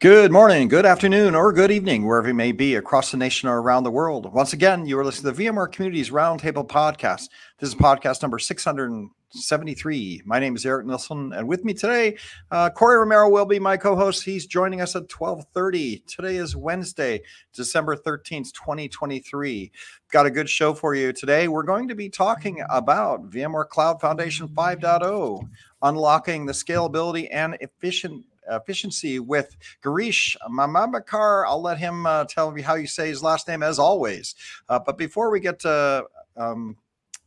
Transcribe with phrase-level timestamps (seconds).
[0.00, 3.60] Good morning, good afternoon, or good evening, wherever you may be across the nation or
[3.60, 4.32] around the world.
[4.32, 7.30] Once again, you are listening to the VMware Communities Roundtable podcast.
[7.58, 10.22] This is podcast number 673.
[10.24, 12.16] My name is Eric Nilsson, and with me today,
[12.52, 14.22] uh, Corey Romero will be my co-host.
[14.22, 16.04] He's joining us at 1230.
[16.06, 17.20] Today is Wednesday,
[17.52, 19.72] December 13th, 2023.
[20.12, 21.48] Got a good show for you today.
[21.48, 25.48] We're going to be talking about VMware Cloud Foundation 5.0,
[25.82, 31.44] unlocking the scalability and efficient efficiency with Girish Manmadkar.
[31.46, 34.34] I'll let him uh, tell me how you say his last name as always.
[34.68, 36.04] Uh, but before we get to
[36.36, 36.76] um,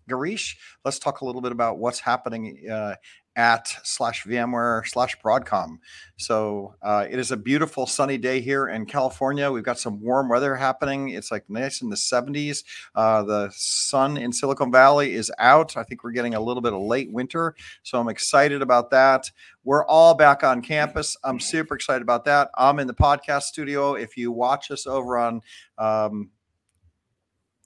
[0.10, 2.96] Girish, let's talk a little bit about what's happening uh,
[3.36, 5.78] at slash VMware slash Broadcom.
[6.18, 9.50] So uh, it is a beautiful sunny day here in California.
[9.50, 11.10] We've got some warm weather happening.
[11.10, 12.64] It's like nice in the 70s.
[12.94, 15.78] Uh, the sun in Silicon Valley is out.
[15.78, 17.56] I think we're getting a little bit of late winter.
[17.84, 19.32] So I'm excited about that.
[19.64, 21.16] We're all back on campus.
[21.24, 22.50] I'm super excited about that.
[22.58, 23.94] I'm in the podcast studio.
[23.94, 25.42] If you watch us over on
[25.78, 26.32] um,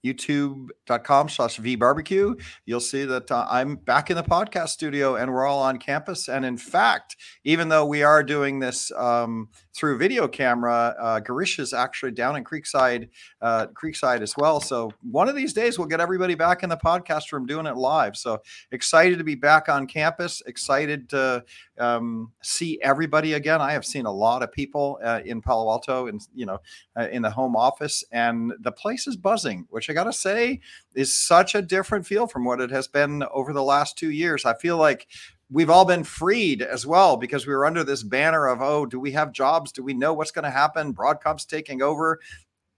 [0.06, 5.46] youtube.com slash vbarbecue you'll see that uh, i'm back in the podcast studio and we're
[5.46, 6.28] all on campus.
[6.28, 11.60] And in fact even though we are doing this um, through video camera uh, Girish
[11.60, 13.10] is actually down in creekside
[13.42, 14.60] uh, creekside as well.
[14.60, 17.76] So one of these days we'll get everybody back in the podcast room doing it
[17.76, 18.16] live.
[18.16, 21.44] So excited to be back on campus excited to
[21.78, 23.62] um, see everybody again.
[23.62, 26.60] I have seen a lot of people uh, in palo alto and you know
[26.98, 30.60] uh, in the home office and the place is buzzing which got to say
[30.94, 34.46] is such a different feel from what it has been over the last two years.
[34.46, 35.08] I feel like
[35.50, 39.00] we've all been freed as well because we were under this banner of, oh, do
[39.00, 39.72] we have jobs?
[39.72, 40.94] Do we know what's going to happen?
[40.94, 42.20] Broadcom's taking over.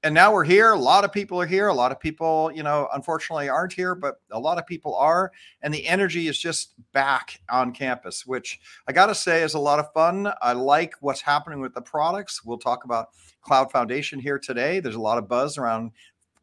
[0.03, 0.71] And now we're here.
[0.71, 1.67] A lot of people are here.
[1.67, 5.31] A lot of people, you know, unfortunately aren't here, but a lot of people are.
[5.61, 9.59] And the energy is just back on campus, which I got to say is a
[9.59, 10.31] lot of fun.
[10.41, 12.45] I like what's happening with the products.
[12.45, 13.09] We'll talk about
[13.41, 14.79] Cloud Foundation here today.
[14.79, 15.91] There's a lot of buzz around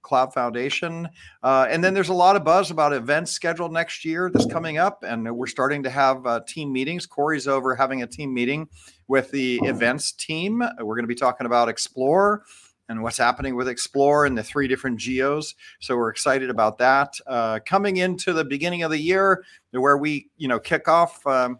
[0.05, 1.09] Cloud Foundation.
[1.43, 4.79] Uh, and then there's a lot of buzz about events scheduled next year that's coming
[4.79, 5.03] up.
[5.03, 7.07] And we're starting to have uh, team meetings.
[7.07, 8.69] Corey's over having a team meeting
[9.09, 10.63] with the events team.
[10.79, 12.45] We're going to be talking about Explore
[12.89, 15.55] and what's happening with Explore and the three different geos.
[15.81, 17.15] So we're excited about that.
[17.27, 21.27] Uh, coming into the beginning of the year, where we, you know, kick off.
[21.27, 21.59] Um,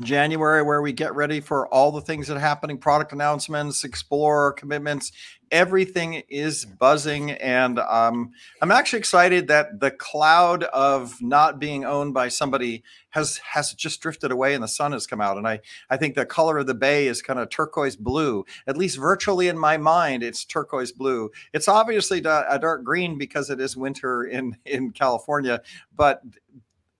[0.00, 4.52] January, where we get ready for all the things that are happening, product announcements, explore
[4.52, 5.12] commitments,
[5.50, 7.32] everything is buzzing.
[7.32, 13.38] And um, I'm actually excited that the cloud of not being owned by somebody has
[13.38, 15.36] has just drifted away and the sun has come out.
[15.36, 18.76] And I, I think the color of the bay is kind of turquoise blue, at
[18.76, 21.30] least virtually in my mind, it's turquoise blue.
[21.52, 25.62] It's obviously a dark green because it is winter in, in California.
[25.94, 26.22] But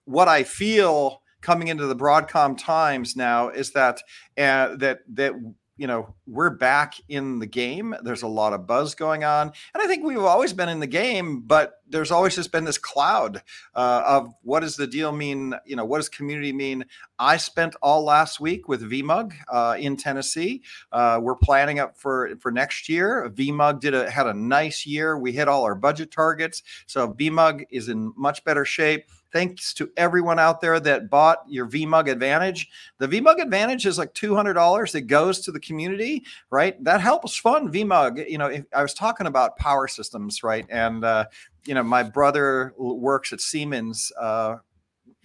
[0.04, 4.02] what I feel coming into the Broadcom times now is that
[4.36, 5.32] uh, that that
[5.80, 7.94] you know we're back in the game.
[8.02, 9.50] There's a lot of buzz going on.
[9.72, 12.76] And i think we've always been in the game but there's always just been this
[12.76, 13.42] cloud
[13.74, 15.54] uh, of what does the deal mean?
[15.64, 16.84] You know what does community mean?
[17.18, 20.62] I spent all last week with vmug uh, in tennessee.
[20.92, 23.30] Uh, we're planning up for for next year.
[23.34, 25.18] Vmug did a had a nice year.
[25.18, 26.62] We hit all our budget targets.
[26.86, 31.66] So vmug is in much better shape Thanks to everyone out there that bought your
[31.66, 32.68] VMUG Advantage.
[32.98, 36.82] The VMUG Advantage is like $200 that goes to the community, right?
[36.82, 38.28] That helps fund VMUG.
[38.28, 40.66] You know, I was talking about power systems, right?
[40.68, 41.26] And, uh,
[41.66, 44.56] you know, my brother works at Siemens, uh,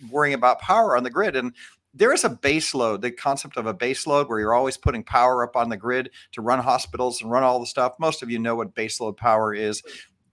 [0.10, 1.36] worrying about power on the grid.
[1.36, 1.54] And
[1.96, 5.04] there is a base load, the concept of a base load where you're always putting
[5.04, 7.94] power up on the grid to run hospitals and run all the stuff.
[8.00, 9.82] Most of you know what base load power is.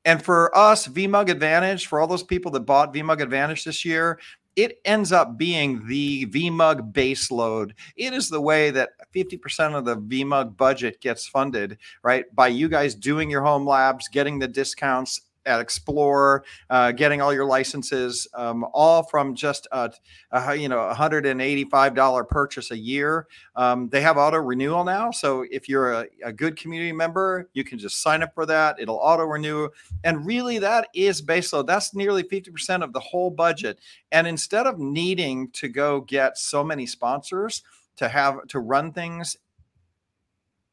[0.05, 4.19] And for us, VMUG Advantage, for all those people that bought VMUG Advantage this year,
[4.57, 7.75] it ends up being the VMUG base load.
[7.97, 12.25] It is the way that 50% of the VMUG budget gets funded, right?
[12.35, 17.33] By you guys doing your home labs, getting the discounts, at Explore, uh, getting all
[17.33, 19.93] your licenses, um, all from just a,
[20.31, 23.27] a you know $185 purchase a year.
[23.57, 27.65] Um, they have auto renewal now, so if you're a, a good community member, you
[27.65, 28.77] can just sign up for that.
[28.79, 29.69] It'll auto renew,
[30.05, 31.67] and really that is baseload.
[31.67, 33.79] That's nearly 50% of the whole budget.
[34.11, 37.63] And instead of needing to go get so many sponsors
[37.97, 39.37] to have to run things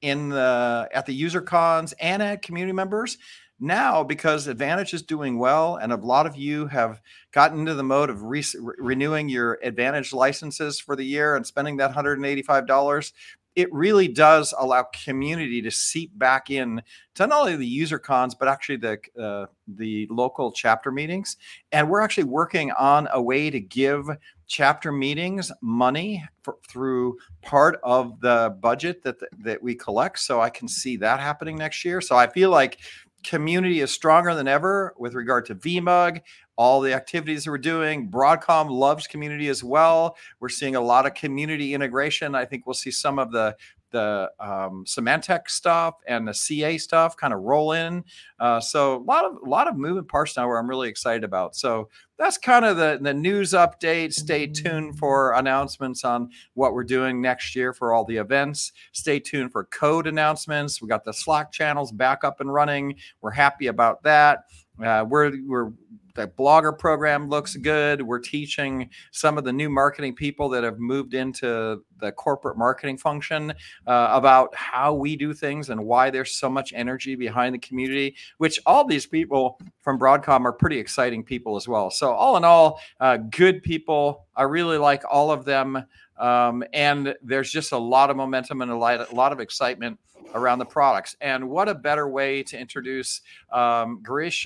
[0.02, 3.18] in the at the user cons and at community members
[3.60, 7.02] now because advantage is doing well and a lot of you have
[7.32, 8.44] gotten into the mode of re-
[8.78, 13.12] renewing your advantage licenses for the year and spending that $185
[13.56, 16.82] it really does allow community to seep back in
[17.16, 21.36] to not only the user cons but actually the uh, the local chapter meetings.
[21.72, 24.06] And we're actually working on a way to give
[24.48, 30.20] chapter meetings money for, through part of the budget that that we collect.
[30.20, 32.02] So i can see that happening next year.
[32.02, 32.80] So i feel like
[33.24, 36.22] community is stronger than ever with regard to vmug
[36.56, 38.10] all the activities that we're doing.
[38.10, 40.18] Broadcom loves community as well.
[40.40, 42.36] We're seeing a lot of community integration.
[42.36, 43.56] I think we'll see some of the
[43.92, 48.04] the um, Symantec stuff and the CA stuff kind of roll in.
[48.40, 51.24] Uh, so a lot of a lot of moving parts now where I'm really excited
[51.24, 51.56] about.
[51.56, 54.14] So that's kind of the the news update.
[54.14, 58.72] Stay tuned for announcements on what we're doing next year for all the events.
[58.92, 60.82] Stay tuned for code announcements.
[60.82, 62.96] We got the Slack channels back up and running.
[63.22, 64.40] We're happy about that.
[64.84, 65.72] Uh, we're we're
[66.16, 68.02] the blogger program looks good.
[68.02, 72.98] We're teaching some of the new marketing people that have moved into the corporate marketing
[72.98, 73.52] function
[73.88, 78.16] uh, about how we do things and why there's so much energy behind the community,
[78.38, 81.92] which all these people from Broadcom are pretty exciting people as well.
[81.92, 84.26] So, all in all, uh, good people.
[84.36, 85.86] I really like all of them.
[86.18, 89.98] Um, and there's just a lot of momentum and a lot, a lot of excitement
[90.34, 91.16] around the products.
[91.22, 93.22] And what a better way to introduce
[93.52, 94.02] um,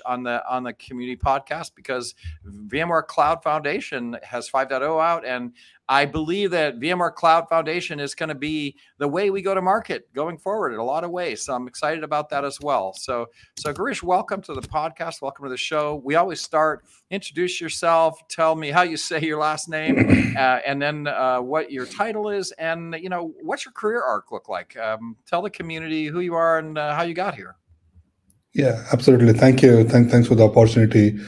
[0.06, 2.16] on the on the community podcast because
[2.48, 5.54] VMware Cloud Foundation has 5.0 out, and
[5.90, 9.62] I believe that VMware Cloud Foundation is going to be the way we go to
[9.62, 11.44] market going forward in a lot of ways.
[11.44, 12.94] So I'm excited about that as well.
[12.94, 13.28] So,
[13.58, 15.22] so Girish, welcome to the podcast.
[15.22, 16.02] Welcome to the show.
[16.04, 20.82] We always start introduce yourself, tell me how you say your last name, uh, and
[20.82, 24.76] then uh, what your title is, and you know what's your career arc look like.
[24.78, 27.56] Um, tell the community who you are and uh, how you got here.
[28.54, 29.34] Yeah, absolutely.
[29.34, 29.84] Thank you.
[29.84, 31.20] Thank, thanks for the opportunity.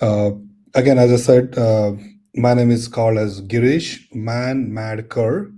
[0.00, 0.32] Uh,
[0.74, 1.92] again, as I said uh,
[2.38, 5.50] my name is called as Girish Man Mad Kerr.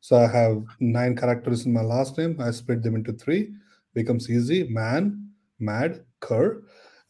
[0.00, 2.40] So I have nine characters in my last name.
[2.40, 3.52] I split them into three.
[3.94, 4.68] Becomes easy.
[4.68, 6.62] Man, Mad, Kerr.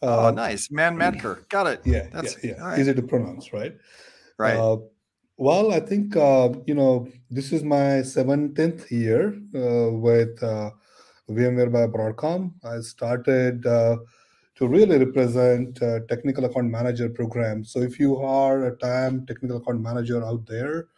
[0.03, 0.71] Uh, oh, nice.
[0.71, 1.45] Man, Mad, Kerr.
[1.51, 1.83] Got it.
[1.85, 2.63] Yeah, That's yeah, yeah.
[2.63, 2.79] Right.
[2.79, 3.77] easy to pronounce, right?
[4.39, 4.57] Right.
[4.57, 4.79] Uh,
[5.37, 10.71] well, I think uh, you know this is my seventeenth year uh, with uh,
[11.29, 12.53] VMware by Broadcom.
[12.65, 13.97] I started uh,
[14.61, 17.65] to really represent technical account manager program.
[17.65, 20.89] So if you are a TAM technical account manager out there,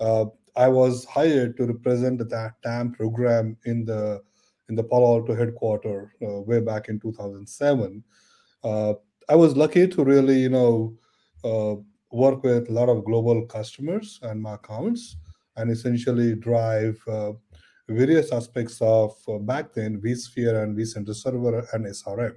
[0.00, 4.22] uh, I was hired to represent that TAM program in the
[4.68, 8.04] in the Palo Alto headquarters uh, way back in 2007.
[8.62, 8.94] Uh,
[9.28, 10.98] I was lucky to really, you know,
[11.44, 11.76] uh,
[12.10, 15.16] work with a lot of global customers and my accounts,
[15.56, 17.32] and essentially drive uh,
[17.88, 19.14] various aspects of
[19.46, 22.34] back then vSphere and vCenter Server and SRM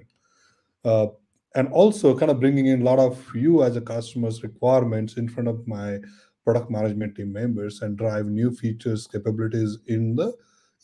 [0.84, 5.28] and also kind of bringing in a lot of you as a customer's requirements in
[5.28, 5.98] front of my
[6.44, 10.32] product management team members and drive new features capabilities in the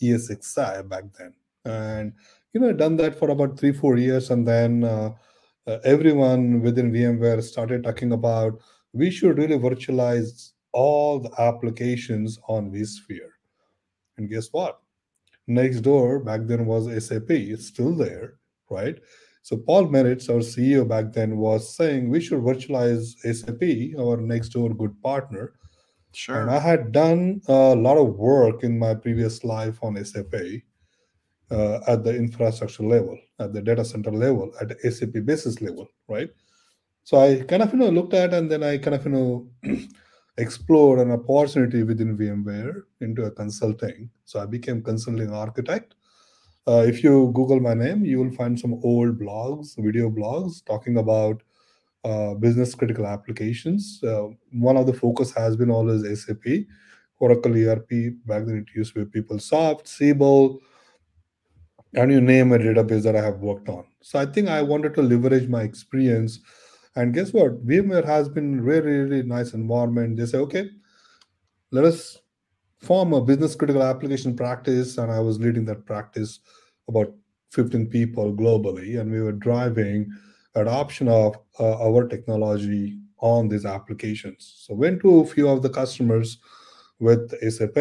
[0.03, 1.35] ESXi back then.
[1.65, 2.13] And
[2.53, 5.11] you know done that for about three four years and then uh,
[5.67, 8.61] uh, everyone within vmware started talking about
[8.93, 13.31] we should really virtualize all the applications on vsphere.
[14.17, 14.81] And guess what?
[15.47, 18.35] Next door back then was sap it's still there
[18.71, 18.99] right
[19.47, 24.49] so Paul Maritz, our CEO back then, was saying we should virtualize SAP, our next
[24.49, 25.53] door good partner.
[26.13, 26.41] Sure.
[26.41, 30.35] And I had done a lot of work in my previous life on SAP
[31.53, 35.87] uh, at the infrastructure level, at the data center level, at the SAP basis level,
[36.09, 36.31] right?
[37.05, 39.49] So I kind of you know looked at and then I kind of you know
[40.39, 44.11] explored an opportunity within VMware into a consulting.
[44.25, 45.95] So I became consulting architect
[46.69, 50.99] uh, if you Google my name, you will find some old blogs, video blogs talking
[50.99, 51.43] about
[52.05, 54.01] uh, business critical applications.
[54.03, 56.67] Uh, one of the focus has been always SAP,
[57.19, 57.91] Oracle ERP.
[58.27, 60.59] Back then, it used to be PeopleSoft, Siebel,
[61.95, 63.85] and you name a database that I have worked on.
[64.03, 66.41] So I think I wanted to leverage my experience.
[66.97, 67.67] And guess what?
[67.67, 70.17] VMware has been really, really nice environment.
[70.17, 70.69] They say, okay,
[71.71, 72.19] let us
[72.81, 76.41] form a business critical application practice, and I was leading that practice
[76.89, 77.13] about
[77.53, 80.11] 15 people globally, and we were driving
[80.55, 84.65] adoption of uh, our technology on these applications.
[84.67, 86.39] So went to a few of the customers
[86.99, 87.77] with SAP,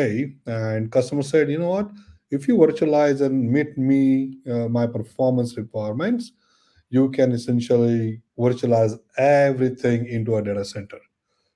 [0.46, 1.90] and customer said, you know what?
[2.32, 6.32] If you virtualize and meet me uh, my performance requirements,
[6.90, 11.00] you can essentially virtualize everything into a data center.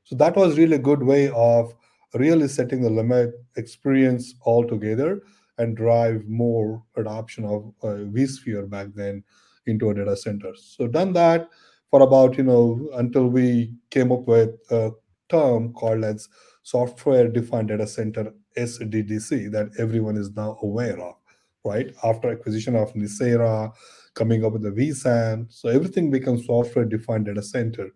[0.03, 1.73] So that was really a good way of
[2.13, 5.21] really setting the limit experience altogether
[5.57, 9.23] and drive more adoption of uh, vSphere back then
[9.67, 10.53] into a data center.
[10.55, 11.49] So done that
[11.89, 14.91] for about you know until we came up with a
[15.29, 16.27] term called as
[16.63, 21.15] software defined data center SDDC that everyone is now aware of,
[21.63, 21.93] right?
[22.03, 23.71] After acquisition of Nicira,
[24.15, 27.89] coming up with the vSAN, so everything becomes software defined data center.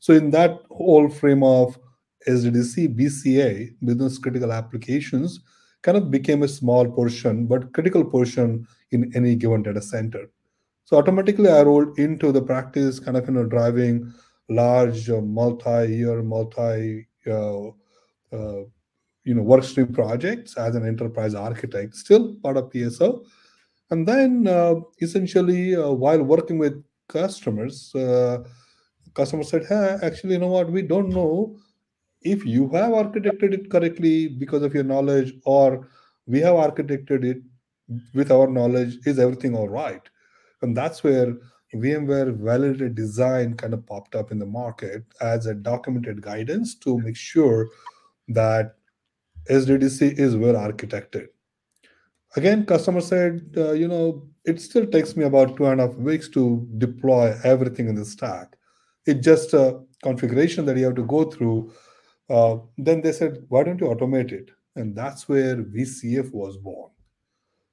[0.00, 1.78] So in that whole frame of
[2.28, 5.40] SDDC, BCA, business critical applications,
[5.82, 10.30] kind of became a small portion, but critical portion in any given data center.
[10.84, 14.12] So automatically, I rolled into the practice, kind of you know driving
[14.48, 17.68] large uh, multi-year, multi uh,
[18.32, 18.62] uh,
[19.24, 23.24] you know workstream projects as an enterprise architect, still part of PSO.
[23.90, 28.44] And then uh, essentially, uh, while working with customers, uh,
[29.14, 30.70] customers said, "Hey, actually, you know what?
[30.70, 31.56] We don't know
[32.22, 35.88] if you have architected it correctly because of your knowledge or
[36.26, 37.38] we have architected it
[38.14, 40.02] with our knowledge is everything all right?
[40.62, 41.36] And that's where
[41.74, 46.98] vmware validated design kind of popped up in the market as a documented guidance to
[46.98, 47.68] make sure
[48.28, 48.76] that
[49.50, 51.28] sddc is well architected.
[52.36, 55.96] Again customer said uh, you know it still takes me about two and a half
[55.96, 58.56] weeks to deploy everything in the stack.
[59.06, 61.72] It's just a configuration that you have to go through
[62.30, 64.50] uh, then they said, why don't you automate it?
[64.76, 66.90] And that's where VCF was born.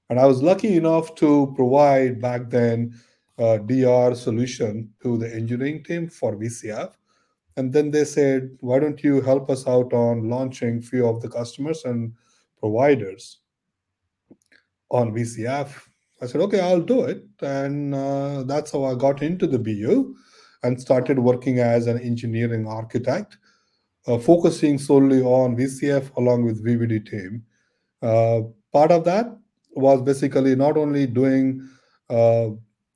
[0.10, 2.96] And I was lucky enough to provide back then
[3.38, 6.94] a DR solution to the engineering team for VCF.
[7.58, 11.30] And then they said, why don't you help us out on launching few of the
[11.30, 12.14] customers and
[12.60, 13.40] providers
[14.90, 15.82] on VCF?
[16.22, 17.26] I said, okay, I'll do it.
[17.42, 20.16] And uh, that's how I got into the BU
[20.64, 23.38] and started working as an engineering architect
[24.08, 27.44] uh, focusing solely on VCF along with VVD team.
[28.02, 29.38] Uh, part of that
[29.72, 31.68] was basically not only doing
[32.10, 32.50] uh,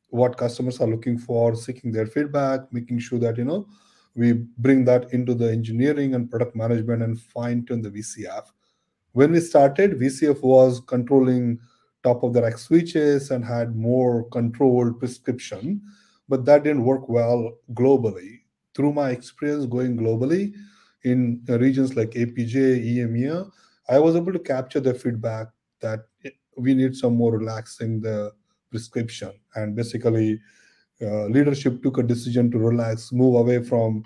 [0.09, 3.67] what customers are looking for, seeking their feedback, making sure that you know
[4.15, 8.47] we bring that into the engineering and product management and fine tune the VCF.
[9.13, 11.59] When we started, VCF was controlling
[12.03, 15.81] top of the rack switches and had more controlled prescription,
[16.27, 18.39] but that didn't work well globally.
[18.75, 20.53] Through my experience going globally,
[21.03, 23.49] in regions like APJ, EMEA,
[23.89, 25.47] I was able to capture the feedback
[25.81, 26.01] that
[26.57, 28.31] we need some more relaxing the
[28.69, 29.31] prescription.
[29.55, 30.39] And basically,
[31.01, 34.03] uh, leadership took a decision to relax, move away from,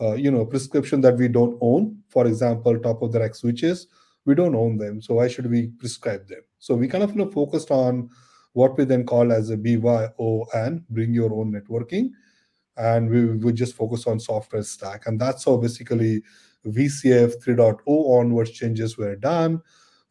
[0.00, 1.98] uh, you know, prescription that we don't own.
[2.10, 3.86] For example, top of the rack switches,
[4.26, 5.00] we don't own them.
[5.00, 6.42] So why should we prescribe them?
[6.58, 8.10] So we kind of you know, focused on
[8.52, 12.10] what we then call as a BYO and bring your own networking
[12.76, 15.06] and we would just focus on software stack.
[15.06, 16.22] And that's how basically
[16.66, 19.62] VCF 3.0 onwards changes were done.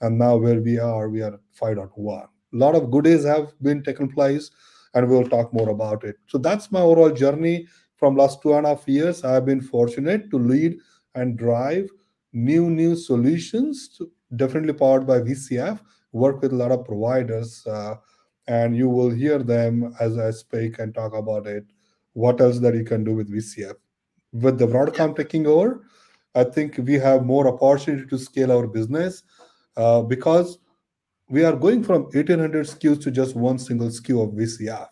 [0.02, 2.24] And now where we are, we are at 5.1.
[2.24, 4.52] A lot of goodies have been taken place,
[4.94, 6.18] and we'll talk more about it.
[6.28, 9.24] So that's my overall journey from last two and a half years.
[9.24, 10.78] I've been fortunate to lead
[11.16, 11.90] and drive
[12.34, 15.80] new new solutions, to, definitely powered by VCF.
[16.12, 17.96] Work with a lot of providers, uh,
[18.48, 21.66] and you will hear them as I speak and talk about it
[22.14, 23.76] what else that you can do with VCF.
[24.32, 25.84] With the Broadcom taking over,
[26.36, 29.24] I think we have more opportunity to scale our business
[29.78, 30.58] uh, because
[31.30, 34.90] we are going from 1800 SKUs to just one single SKU of VCF.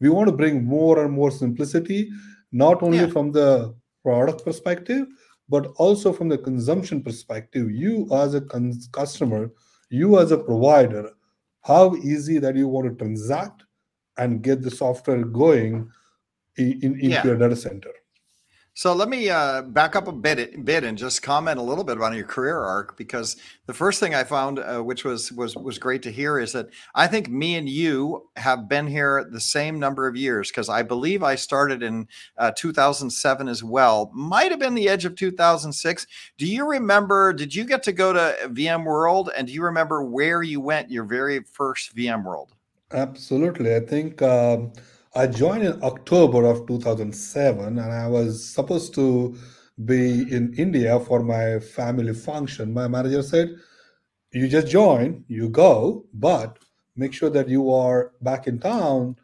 [0.00, 2.10] We want to bring more and more simplicity,
[2.52, 3.06] not only yeah.
[3.08, 5.06] from the product perspective,
[5.48, 7.70] but also from the consumption perspective.
[7.70, 9.50] You as a con- customer,
[9.88, 11.10] you as a provider,
[11.62, 13.64] how easy that you want to transact
[14.18, 15.90] and get the software going
[16.56, 17.24] in, into yeah.
[17.24, 17.90] your data center.
[18.78, 21.96] So let me uh, back up a bit, bit and just comment a little bit
[21.96, 25.78] about your career arc because the first thing I found, uh, which was was was
[25.78, 29.80] great to hear, is that I think me and you have been here the same
[29.80, 34.10] number of years because I believe I started in uh, 2007 as well.
[34.12, 36.06] Might have been the edge of 2006.
[36.36, 37.32] Do you remember?
[37.32, 41.04] Did you get to go to VMworld, and do you remember where you went your
[41.04, 42.48] very first VMworld?
[42.92, 44.20] Absolutely, I think.
[44.20, 44.72] Um,
[45.16, 49.34] I joined in October of 2007, and I was supposed to
[49.86, 52.74] be in India for my family function.
[52.74, 53.56] My manager said,
[54.32, 56.58] You just join, you go, but
[56.96, 59.16] make sure that you are back in town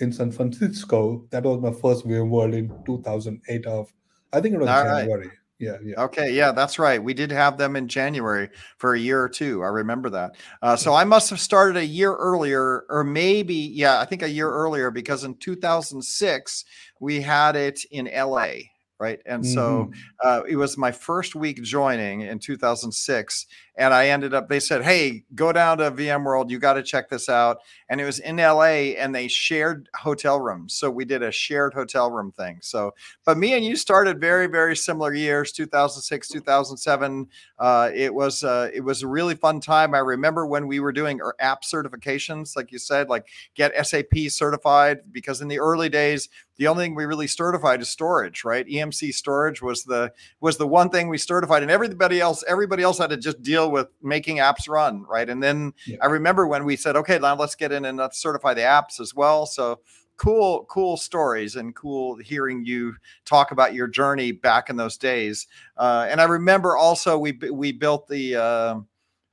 [0.00, 1.26] in San Francisco.
[1.30, 3.90] That was my first VMworld in 2008 of,
[4.34, 5.30] I think it was All right.
[5.60, 6.00] Yeah, yeah.
[6.04, 7.02] Okay, yeah, that's right.
[7.02, 9.64] We did have them in January for a year or two.
[9.64, 10.36] I remember that.
[10.62, 14.30] Uh, so I must have started a year earlier, or maybe, yeah, I think a
[14.30, 16.64] year earlier because in 2006
[17.00, 19.20] we had it in LA, right?
[19.26, 20.06] And so Mhm.
[20.22, 23.44] uh, it was my first week joining in 2006
[23.78, 27.08] and i ended up they said hey go down to vmworld you got to check
[27.08, 27.58] this out.
[27.88, 30.74] And it was in la and they shared hotel rooms.
[30.74, 32.58] So we did a shared hotel room thing.
[32.60, 32.94] So
[33.24, 37.26] but me and you started very very similar years 2006 2007
[37.58, 39.94] uh, it was uh, it was a really fun time.
[39.94, 44.06] I remember when we were doing our app certifications like you said like get sap
[44.28, 48.66] certified because in the early days the only thing we really certified is storage right?
[48.66, 52.98] Emc storage was the was the one thing we certified and everybody else everybody else
[52.98, 55.28] had to just deal with making apps run right?
[55.28, 55.98] And then Yeah.
[56.02, 59.00] i remember when we said okay now let's get in and let's certify the apps
[59.00, 59.46] as well.
[59.46, 59.80] So
[60.16, 62.94] cool cool stories and cool hearing you
[63.24, 65.46] talk about your journey back in those days.
[65.76, 68.80] Uh, and i remember also we we built the uh,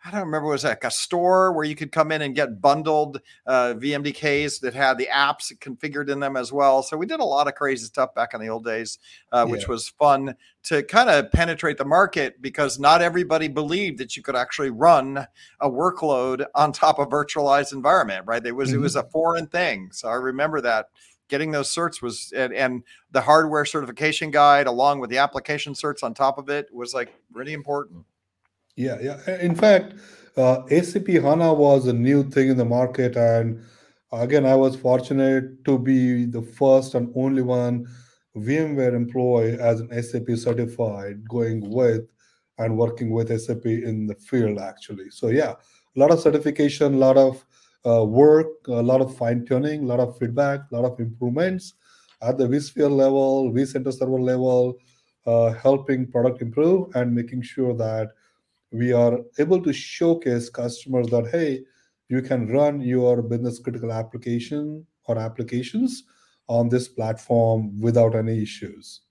[0.08, 0.50] I don't remember.
[0.50, 4.60] It was like a store where you could come in and get bundled uh, VMDKs
[4.60, 6.84] that had the apps configured in them as well?
[6.84, 9.00] So we did a lot of crazy stuff back in the old days,
[9.32, 9.70] uh, which Yeah.
[9.70, 10.36] was fun
[10.66, 15.26] to kind of penetrate the market because not everybody believed that you could actually run
[15.60, 18.26] a workload on top of virtualized environment.
[18.28, 18.46] Right?
[18.46, 19.90] It was it was a foreign thing.
[19.92, 20.90] So I remember that
[21.30, 26.04] getting those certs was and, and the hardware certification guide along with the application certs
[26.04, 28.06] on top of it was like really important.
[28.76, 29.40] Yeah, yeah.
[29.40, 29.94] In fact,
[30.38, 33.16] uh, SAP HANA was a new thing in the market.
[33.16, 33.62] And
[34.12, 37.88] again, I was fortunate to be the first and only one
[38.36, 42.02] VMware employee as an SAP certified going with
[42.58, 45.10] and working with SAP in the field, actually.
[45.10, 45.52] So, yeah,
[45.96, 47.46] a lot of certification, a lot of
[47.86, 51.74] uh, work, a lot of fine tuning, a lot of feedback, a lot of improvements
[52.22, 54.76] at the vSphere level, vCenter server level,
[55.26, 58.10] uh, helping product improve and making sure that
[58.78, 61.62] we are able to showcase customers that hey
[62.10, 66.04] you can run your business critical application or applications
[66.48, 69.02] on this platform without any issues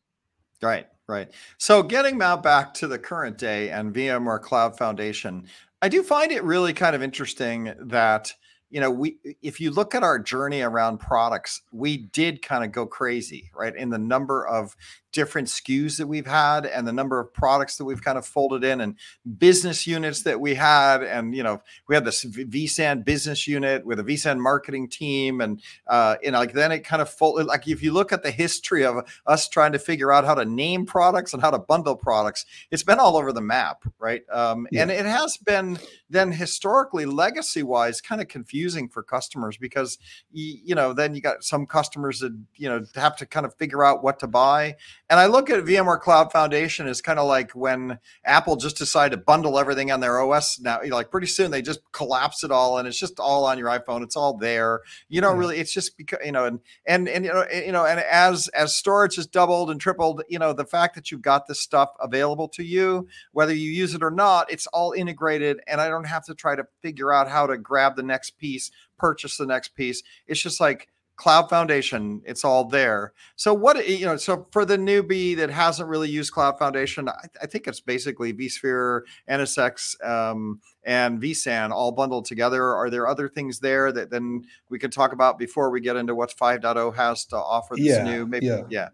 [0.64, 1.30] Right, right.
[1.59, 5.47] So getting now back to the current day and VMware Cloud Foundation,
[5.83, 8.33] I do find it really kind of interesting that
[8.71, 12.72] you know we if you look at our journey around products, we did kind of
[12.72, 13.77] go crazy, right?
[13.77, 14.74] In the number of
[15.14, 18.64] different SKUs that we've had and the number of products that we've kind of folded
[18.64, 18.96] in and
[19.38, 24.00] business units that we had and you know we had this vSAN business unit with
[24.00, 27.66] a vSAN marketing team and uh you know like then it kind of folded like
[27.68, 30.85] if you look at the history of us trying to figure out how to name
[30.85, 34.22] products and how to bundle products it's been all over the map right?
[34.31, 35.79] Um, and it has been
[36.11, 39.98] then historically legacy wise kind of confusing for customers because
[40.31, 43.85] you know then you got some customers that you know have to kind of figure
[43.85, 44.77] out what to buy
[45.11, 49.17] and i look at vmware cloud foundation as kind of like when apple just decided
[49.17, 52.45] to bundle everything on their os now you know, like pretty soon they just collapse
[52.45, 54.03] it all and it's just all on your iphone.
[54.03, 54.81] It's all there.
[55.09, 55.40] You don't hmm.
[55.40, 58.01] really it's just because you know and and and you know eh, you know and
[58.01, 61.61] as as storage has doubled and tripled you know the fact that you've got this
[61.61, 65.88] stuff available to you whether you use it or not it's all integrated and i
[65.88, 69.47] don't have to try to figure out how to grab the next piece purchase the
[69.47, 70.03] next piece.
[70.27, 73.12] It's just like cloud foundation it's all there.
[73.37, 77.27] So what you know so for the newbie that hasn't really used cloud foundation i,
[77.42, 82.74] I think it's basically vsphere nsx um, and vsan all bundled together.
[82.74, 86.14] Are there other things there that then we can talk about before we get into
[86.14, 88.46] what 5.0 has to offer this Yeah, new maybe?
[88.46, 88.62] yeah.
[88.68, 88.88] yeah.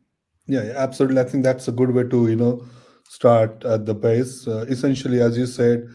[0.47, 1.21] Yeah, absolutely.
[1.21, 2.65] I think that's a good way to you know
[3.09, 5.89] start at the base uh, essentially as you said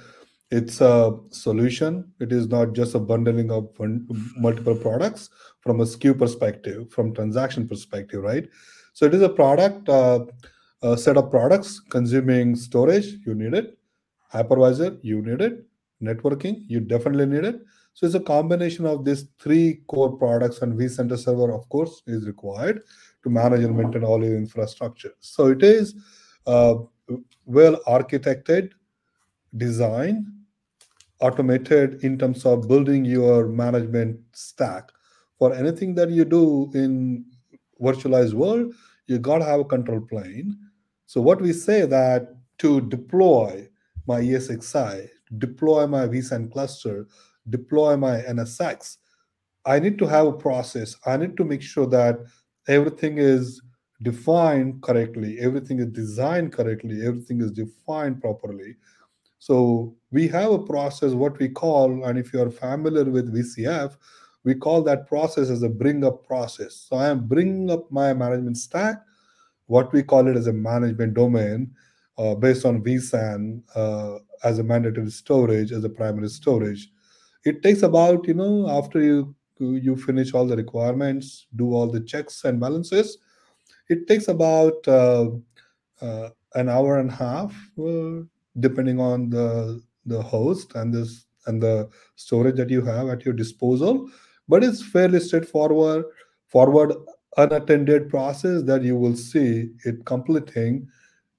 [0.51, 2.11] it's a solution.
[2.19, 3.69] It is not just a bundling of
[4.37, 5.29] multiple products
[5.61, 8.47] from a sku perspective from transaction perspective right?
[8.93, 10.25] So it is a product uh,
[10.81, 13.17] a set of products consuming storage.
[13.25, 13.77] You need it.
[14.33, 15.65] Hypervisor you need it.
[16.01, 17.61] Networking you definitely need it.
[17.93, 22.27] So it's a combination of these three core products and vcenter server of course is
[22.27, 22.81] required
[23.23, 25.13] to manage and maintain all your infrastructure.
[25.21, 25.95] So it is
[26.45, 26.75] uh,
[27.45, 28.71] well architected
[29.57, 30.34] design
[31.21, 34.91] automated in terms of building your management stack.
[35.39, 37.25] For anything that you do in
[37.81, 38.73] virtualized world
[39.07, 40.57] you got to have a control plane.
[41.05, 43.67] So what we say that to deploy
[44.07, 45.07] my esxi
[45.39, 47.07] deploy my vsan cluster
[47.49, 48.97] deploy my nsx
[49.65, 50.95] i need to have a process.
[51.05, 52.19] I need to make sure that
[52.67, 53.61] everything is
[54.01, 58.75] defined correctly everything is designed correctly everything is defined properly
[59.45, 59.55] so
[60.11, 63.95] we have a process what we call and if you are familiar with vcf
[64.45, 66.85] we call that process as a bring up process.
[66.87, 69.01] So I am bringing up my management stack,
[69.65, 71.73] what we call it as a management domain,
[72.17, 76.91] uh, based on vSAN uh, as a mandatory storage, as a primary storage.
[77.43, 82.01] It takes about, you know, after you you finish all the requirements, do all the
[82.01, 83.17] checks and balances,
[83.87, 85.29] it takes about uh,
[86.01, 88.19] uh, an hour and a half, uh,
[88.59, 93.33] depending on the the host and this and the storage that you have at your
[93.33, 94.09] disposal.
[94.47, 96.05] But it's fairly straightforward,
[96.47, 96.93] forward
[97.37, 100.87] unattended process that you will see it completing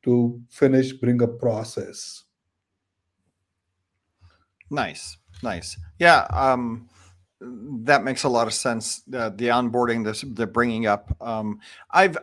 [0.03, 2.25] to finish bring up process.
[4.71, 5.79] Nice, nice.
[5.99, 6.89] Yeah, um,
[7.41, 9.03] that makes a lot of sense.
[9.13, 11.15] Uh, the onboarding, this, the bringing up.
[11.21, 12.19] Um, I've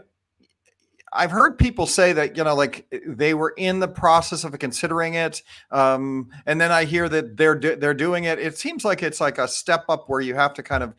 [1.16, 5.14] I've heard people say that you know, like they were in the process of considering
[5.14, 8.40] it, um, and then I hear that they're do- they're doing it.
[8.40, 10.94] It seems like it's like a step up where you have to kind of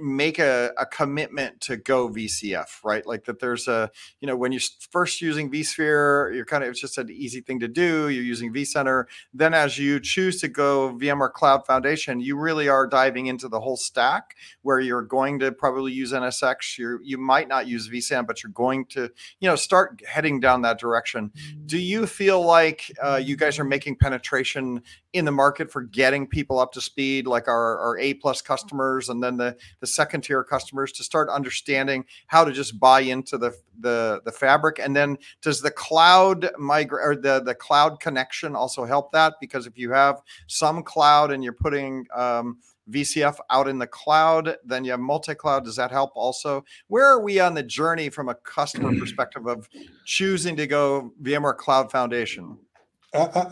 [0.00, 3.06] make a, a commitment to go VCF, right?
[3.06, 4.60] Like that there's a, you know, when you're
[4.90, 8.08] first using vSphere, you're kind of, it's just an easy thing to do.
[8.08, 9.04] You're using vCenter.
[9.32, 13.60] Then as you choose to go VMware Cloud Foundation, you really are diving into the
[13.60, 16.78] whole stack where you're going to probably use NSX.
[16.78, 19.10] you you might not use vSAN, but you're going to,
[19.40, 21.30] you know, start heading down that direction.
[21.66, 26.26] Do you feel like uh, you guys are making penetration in the market for getting
[26.26, 30.22] people up to speed, like our, our A plus customers, and then the the second
[30.22, 34.94] tier customers to start understanding how to just buy into the the the fabric, and
[34.94, 39.34] then does the cloud migrate or the the cloud connection also help that?
[39.40, 42.58] Because if you have some cloud and you're putting um,
[42.90, 45.64] VCF out in the cloud, then you have multi-cloud.
[45.64, 46.64] Does that help also?
[46.88, 49.68] Where are we on the journey from a customer perspective of
[50.04, 52.58] choosing to go VMware Cloud Foundation?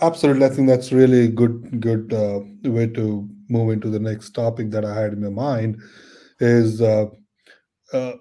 [0.03, 1.81] Absolutely, I think that's really good.
[1.81, 5.81] Good uh, way to move into the next topic that I had in my mind
[6.41, 7.07] is uh,
[7.93, 8.15] uh,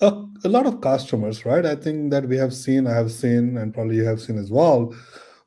[0.00, 1.64] a, a, lot of customers, right?
[1.66, 4.50] I think that we have seen, I have seen, and probably you have seen as
[4.50, 4.94] well,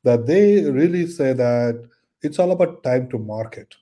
[0.04, 1.88] that they really say that
[2.22, 3.74] it's all about time to market.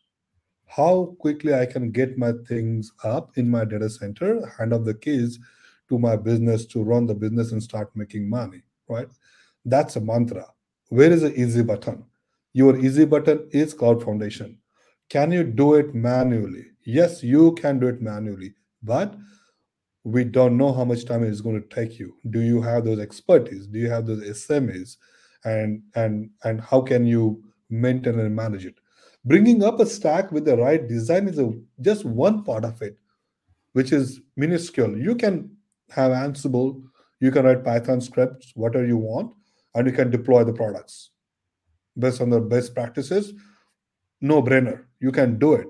[0.67, 4.93] How quickly I can get my things up in my data center, hand off the
[4.93, 5.39] keys
[5.89, 9.07] to my business to run the business and start making money, right?
[9.65, 10.45] That's a mantra
[10.89, 12.03] where is the easy button?
[12.53, 14.57] Your easy button is Cloud Foundation.
[15.09, 16.65] Can you do it manually?
[16.83, 19.15] Yes, you can do it manually, but
[20.03, 22.15] we don't know how much time it's going to take you.
[22.29, 23.67] Do you have those expertise?
[23.67, 24.97] Do you have those SMEs?
[25.45, 28.75] And and and how can you maintain and manage it?
[29.25, 32.97] Bringing up a stack with the right design is a, just one part of it,
[33.73, 34.97] which is minuscule.
[34.97, 35.51] You can
[35.91, 36.81] have Ansible,
[37.19, 39.33] you can write Python scripts, whatever you want,
[39.75, 41.11] and you can deploy the products.
[41.97, 43.33] Based on the best practices
[44.21, 45.67] no brainer you can do it.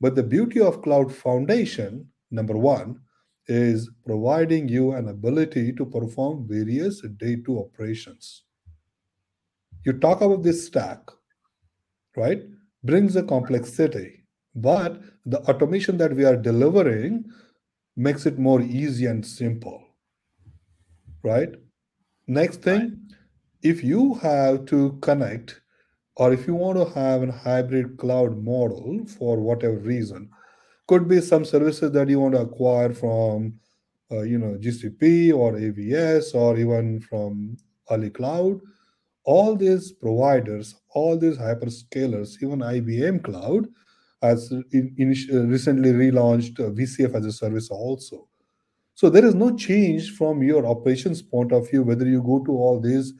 [0.00, 3.00] But the beauty of cloud foundation number one
[3.46, 8.42] is providing you an ability to perform various day two operations.
[9.84, 11.00] You talk about this stack
[12.16, 12.42] right?
[12.82, 17.24] Brings a complexity but the automation that we are delivering
[17.96, 19.82] makes it more easy and simple
[21.22, 21.50] right?
[22.26, 23.08] Next thing
[23.64, 25.60] if you have to connect
[26.16, 30.28] or if you want to have a hybrid cloud model for whatever reason
[30.86, 33.54] could be some services that you want to acquire from
[34.12, 37.56] uh, you know gcp or avs or even from
[37.88, 38.60] ali cloud.
[39.24, 43.66] All these providers all these hyperscalers even ibm cloud
[44.20, 45.08] has in, in,
[45.48, 48.28] recently relaunched uh, vcf as a service also.
[48.94, 52.52] So there is no change from your operations point of view whether you go to
[52.52, 53.14] all these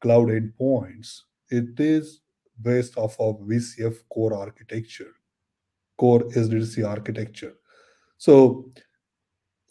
[0.00, 2.20] cloud endpoints, it is
[2.60, 5.12] based off of VCF core architecture,
[5.96, 7.54] core SDDC architecture.
[8.18, 8.70] So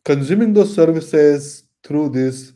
[0.06, 2.54] consuming those services through this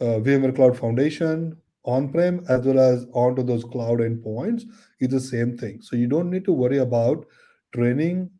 [0.00, 4.62] uh, VMware Cloud Foundation on-prem as well as onto those cloud endpoints
[5.00, 5.82] is the same thing.
[5.82, 7.26] So you don't need to worry about
[7.74, 8.30] training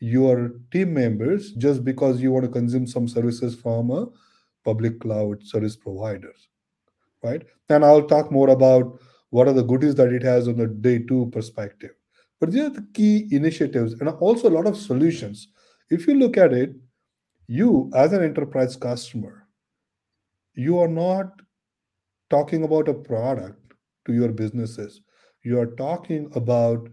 [0.00, 4.06] your team members just because you want to consume some services from a
[4.64, 6.47] public cloud service providers
[7.22, 7.42] right?
[7.68, 8.98] And I'll talk more about
[9.30, 11.90] what are the goodies that it has on the day two perspective.
[12.40, 15.48] But these are the key initiatives and also a lot of solutions.
[15.90, 16.74] If you look at it,
[17.46, 19.48] you as an enterprise customer,
[20.54, 21.32] you are not
[22.30, 23.74] talking about a product
[24.06, 25.00] to your businesses.
[25.44, 26.88] You are talking about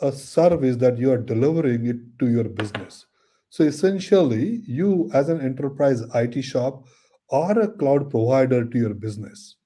[0.00, 3.06] a service that you are delivering it to your business.
[3.50, 6.86] So essentially, you as an enterprise IT shop
[7.32, 9.56] are a cloud provider to your business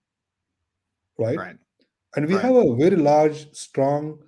[1.18, 1.57] right, right.
[2.14, 2.44] and we right.
[2.44, 4.18] have a very large strong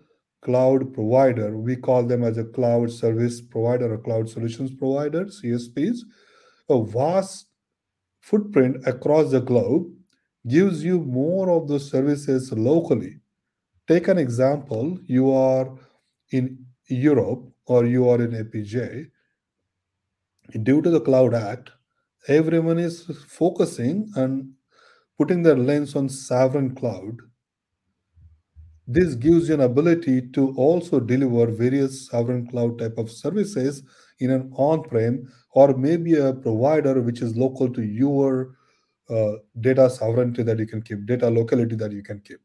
[0.40, 5.98] cloud provider, we call them as a cloud service provider or cloud solutions provider, CSPs,
[6.68, 7.46] a vast
[8.20, 9.90] footprint across the globe
[10.46, 13.18] gives you more of those services locally.
[13.87, 15.77] Take an example you are
[16.31, 19.11] in Europe or you are in APJ.
[20.62, 21.70] Due to the Cloud Act,
[22.26, 24.52] everyone is focusing and
[25.16, 27.18] putting their lens on sovereign cloud
[28.90, 33.83] this gives you an ability to also deliver various sovereign cloud type of services
[34.18, 38.54] in an on-prem or maybe a provider which is local to your
[39.11, 42.38] uh, data sovereignty that you can keep, data locality that you can keep.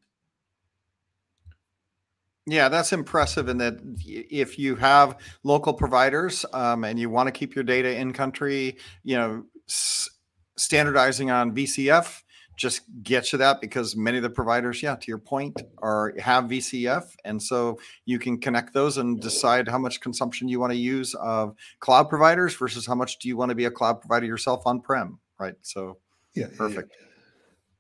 [2.46, 3.48] Yeah, that's impressive.
[3.48, 7.98] In that, if you have local providers um, and you want to keep your data
[7.98, 10.10] in country, you know, s-
[10.58, 12.24] standardizing on VCF
[12.56, 16.46] just gets you that because many of the providers, yeah, to your point, are have
[16.46, 20.78] VCF, and so you can connect those and decide how much consumption you want to
[20.78, 24.28] use of cloud providers versus how much do you want to be a cloud provider
[24.28, 25.56] yourself on prem, right?
[25.64, 25.98] So,
[26.36, 26.92] yeah, perfect.
[27.00, 27.08] Yeah.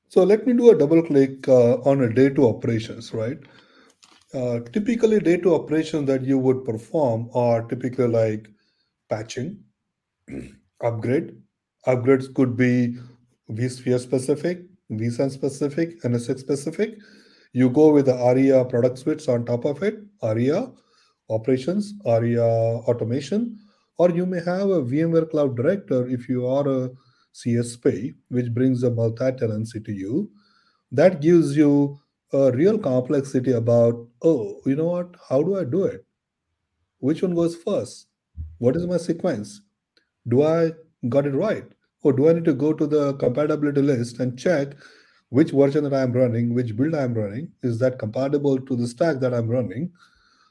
[0.10, 3.38] So let me do a double click uh, on a day two operations, right?
[4.34, 8.50] Uh, typically, day two operations that you would perform are typically like
[9.10, 9.60] patching,
[10.84, 11.36] upgrade.
[11.88, 12.98] Upgrades could be
[13.52, 16.98] vSphere specific, vSAN specific, NSX specific.
[17.52, 20.72] You go with the ARIA product suites on top of it, ARIA
[21.30, 23.60] operations, ARIA automation,
[23.98, 26.90] or you may have a VMware Cloud Director if you are a
[27.34, 30.32] CSP, which brings a multi-tenancy to you.
[30.92, 32.00] That gives you
[32.32, 35.16] a real complexity about, oh, you know what?
[35.30, 36.06] How do I do it?
[37.00, 38.08] Which one goes first?
[38.58, 39.62] What is my sequence?
[40.28, 40.72] Do I
[41.10, 41.66] got it right?
[42.04, 44.76] or do I need to go to the compatibility list and check
[45.30, 49.20] which version that I'm running, which build I'm running, is that compatible to the stack
[49.22, 49.92] that I'm running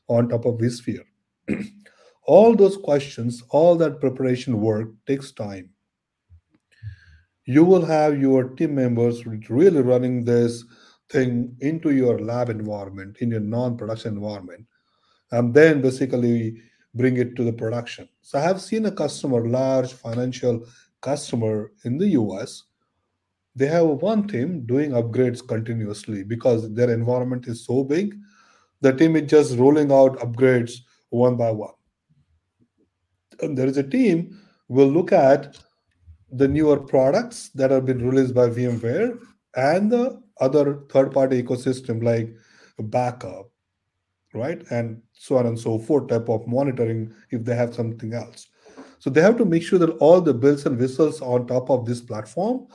[0.08, 1.04] on top of vSphere?
[2.26, 5.70] all those questions, all that preparation work takes time.
[7.44, 10.64] You will have your team members really running this
[11.10, 14.66] thing into your lab environment, in your non production environment,
[15.30, 16.56] and then basically
[16.94, 18.08] bring it to the production.
[18.22, 20.66] So I have seen a customer, large financial
[21.00, 22.64] customer in the US,
[23.54, 28.14] they have one team doing upgrades continuously because their environment is so big.
[28.80, 30.78] The team is just rolling out upgrades
[31.10, 31.74] one by one.
[33.40, 35.58] And there is a team will look at
[36.30, 39.18] the newer products that have been released by VMware
[39.54, 42.34] and the other third-party ecosystem like
[42.78, 43.50] backup,
[44.34, 44.62] right?
[44.70, 48.48] And so on and so forth type of monitoring if they have something else.
[48.98, 51.84] So they have to make sure that all the bells and whistles on top of
[51.84, 52.68] this platform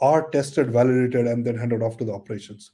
[0.00, 2.72] are tested, validated, and then handed off to the operations.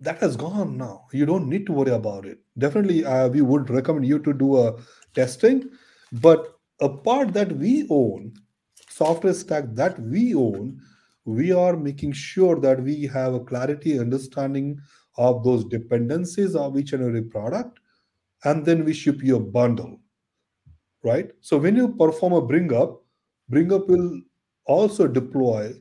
[0.00, 1.06] That has gone now.
[1.12, 2.38] You don't need to worry about it.
[2.56, 4.80] Definitely, uh, we would recommend you to do a
[5.14, 5.68] testing,
[6.12, 8.32] but a part that we own,
[8.88, 10.80] software stack that we own,
[11.24, 14.80] we are making sure that we have a clarity understanding
[15.18, 17.78] of those dependencies of each and every product,
[18.44, 20.00] and then we ship you a bundle
[21.04, 21.30] right?
[21.40, 23.02] So when you perform a bring up,
[23.48, 24.20] bring up will
[24.66, 25.72] also deploy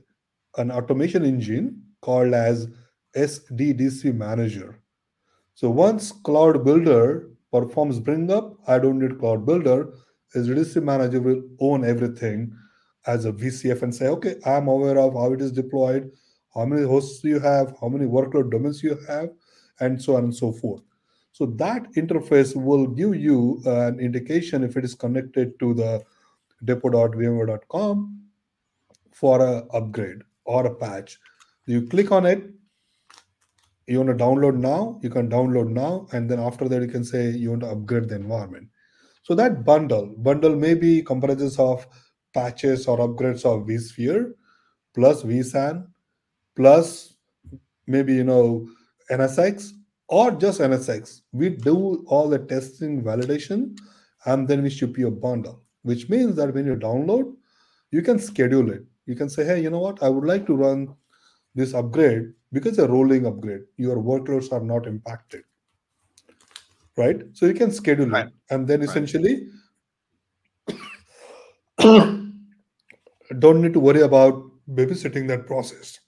[0.57, 2.67] an automation engine called as
[3.15, 4.79] SDDC manager.
[5.55, 9.93] So once cloud builder performs bring up, I don't need cloud builder.
[10.35, 12.55] SDDC manager will own everything
[13.07, 16.11] as a VCF and say, okay, I'm aware of how it is deployed,
[16.57, 19.29] how many hosts you have, how many workload domains you have,
[19.79, 20.81] and so on and so forth.
[21.31, 26.03] So that interface will give you an indication if it is connected to the
[26.65, 28.23] depot.vmware.com
[29.13, 31.19] for a upgrade or a patch.
[31.67, 32.49] You click on it.
[33.85, 37.05] You want to download now, you can download now, and then after that you can
[37.05, 38.67] say you want to upgrade the environment.
[39.23, 41.87] So that bundle, bundle maybe comprises of
[42.33, 44.33] patches or upgrades of vSphere
[44.93, 45.87] plus vSAN
[46.57, 47.13] plus
[47.85, 48.67] maybe you know
[49.09, 49.71] NSX
[50.09, 51.21] or just NSX.
[51.31, 53.77] We do all the testing validation
[54.25, 57.33] and then we ship you a bundle, which means that when you download,
[57.91, 58.83] you can schedule it.
[59.05, 60.03] You can say, hey, you know what?
[60.03, 60.93] I would like to run
[61.55, 63.61] this upgrade because a rolling upgrade.
[63.77, 65.43] Your workloads are not impacted.
[66.97, 67.21] Right?
[67.33, 68.27] So you can schedule right.
[68.27, 68.33] it.
[68.49, 69.47] And then essentially
[71.79, 72.19] right.
[73.39, 75.99] don't need to worry about babysitting that process.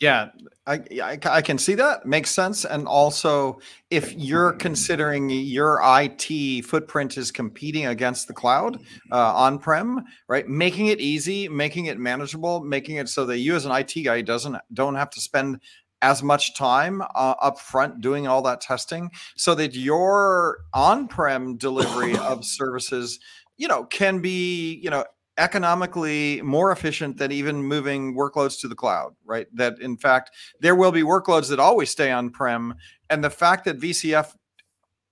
[0.00, 0.28] Yeah,
[0.64, 2.64] I, I, I can see that makes sense.
[2.64, 3.58] And also,
[3.90, 8.78] if you're considering your IT footprint is competing against the cloud
[9.10, 10.46] uh, on prem, right?
[10.46, 14.22] Making it easy, making it manageable, making it so that you as an IT guy
[14.22, 15.60] doesn't don't have to spend
[16.00, 22.16] as much time uh, up front doing all that testing so that your on-prem delivery
[22.18, 23.18] of services
[23.56, 25.04] you know can be you know
[25.38, 30.74] economically more efficient than even moving workloads to the cloud right that in fact there
[30.74, 32.74] will be workloads that always stay on prem
[33.08, 34.34] and the fact that vcf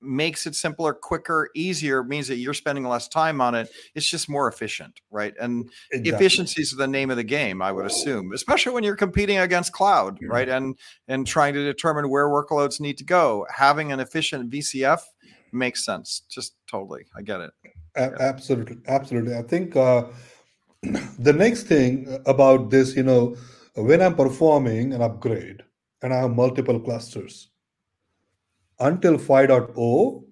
[0.01, 3.71] makes it simpler, quicker, easier means that you're spending less time on it.
[3.95, 5.35] It's just more efficient, right?
[5.41, 6.11] And Exactly.
[6.11, 9.73] efficiency is the name of the game, I would assume, especially when you're competing against
[9.73, 10.49] cloud, right?
[10.49, 13.47] And and trying to determine where workloads need to go.
[13.55, 15.01] Having an efficient VCF
[15.53, 16.23] makes sense.
[16.29, 17.51] Just totally, I get it.
[17.97, 19.35] A- absolutely, absolutely.
[19.35, 20.05] I think uh,
[21.19, 23.37] the next thing about this, you know,
[23.75, 25.63] when I'm performing an upgrade
[26.03, 27.49] and I have multiple clusters,
[28.79, 30.25] until 5.0,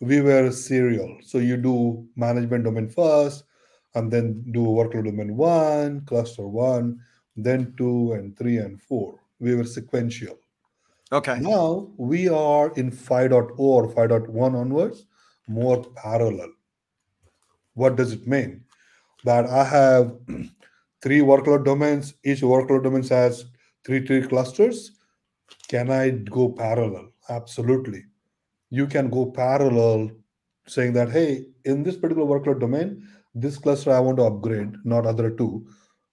[0.00, 1.18] we were serial.
[1.22, 3.44] So you do management domain first,
[3.94, 7.00] and then do workload domain one, cluster one,
[7.34, 9.20] then two and three and four.
[9.40, 10.38] We were sequential.
[11.12, 11.38] Okay.
[11.40, 15.06] Now we are in 5.0 or 5.1 onwards,
[15.46, 16.50] more parallel.
[17.74, 18.64] What does it mean?
[19.24, 20.16] That I have
[21.02, 23.44] three workload domains, each workload domain has
[23.84, 24.92] three three clusters.
[25.68, 27.12] Can I go parallel?
[27.28, 28.04] Absolutely.
[28.70, 30.10] You can go parallel
[30.66, 35.06] saying that, hey, in this particular workload domain, this cluster I want to upgrade, not
[35.06, 35.68] other two.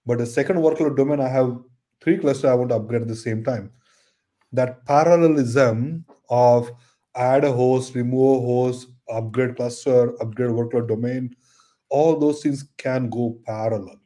[0.06, 1.58] But the second workload domain, I have
[2.00, 3.72] three clusters I want to upgrade at the same time
[4.54, 6.70] that parallelism of
[7.14, 11.34] add a host, remove a host, upgrade cluster, upgrade workload domain,
[11.90, 13.96] all those things can go parallel.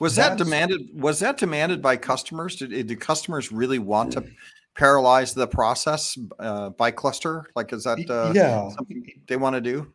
[0.00, 0.80] Was that demanded?
[0.94, 2.56] Was that demanded by customers?
[2.56, 4.24] Did, did customers really want to
[4.78, 7.46] parallelize the process uh, by cluster?
[7.56, 9.92] Like, is that uh, yeah, something they want to do?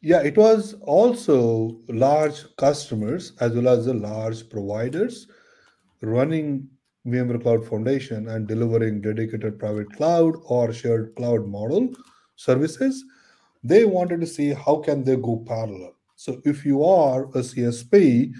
[0.00, 5.26] yeah, it was also large customers as well as the large providers
[6.00, 6.68] running
[7.10, 11.90] VMware Cloud Foundation and delivering dedicated private cloud or shared cloud model
[12.36, 13.04] services.
[13.64, 15.94] They wanted to see how can they go parallel.
[16.16, 18.32] So if you are a CSP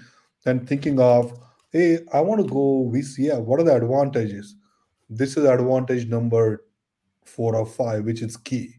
[0.45, 1.37] and thinking of,
[1.71, 4.55] hey, I want to go VCF, what are the advantages?
[5.09, 6.65] This is advantage number
[7.25, 8.75] four or five, which is key.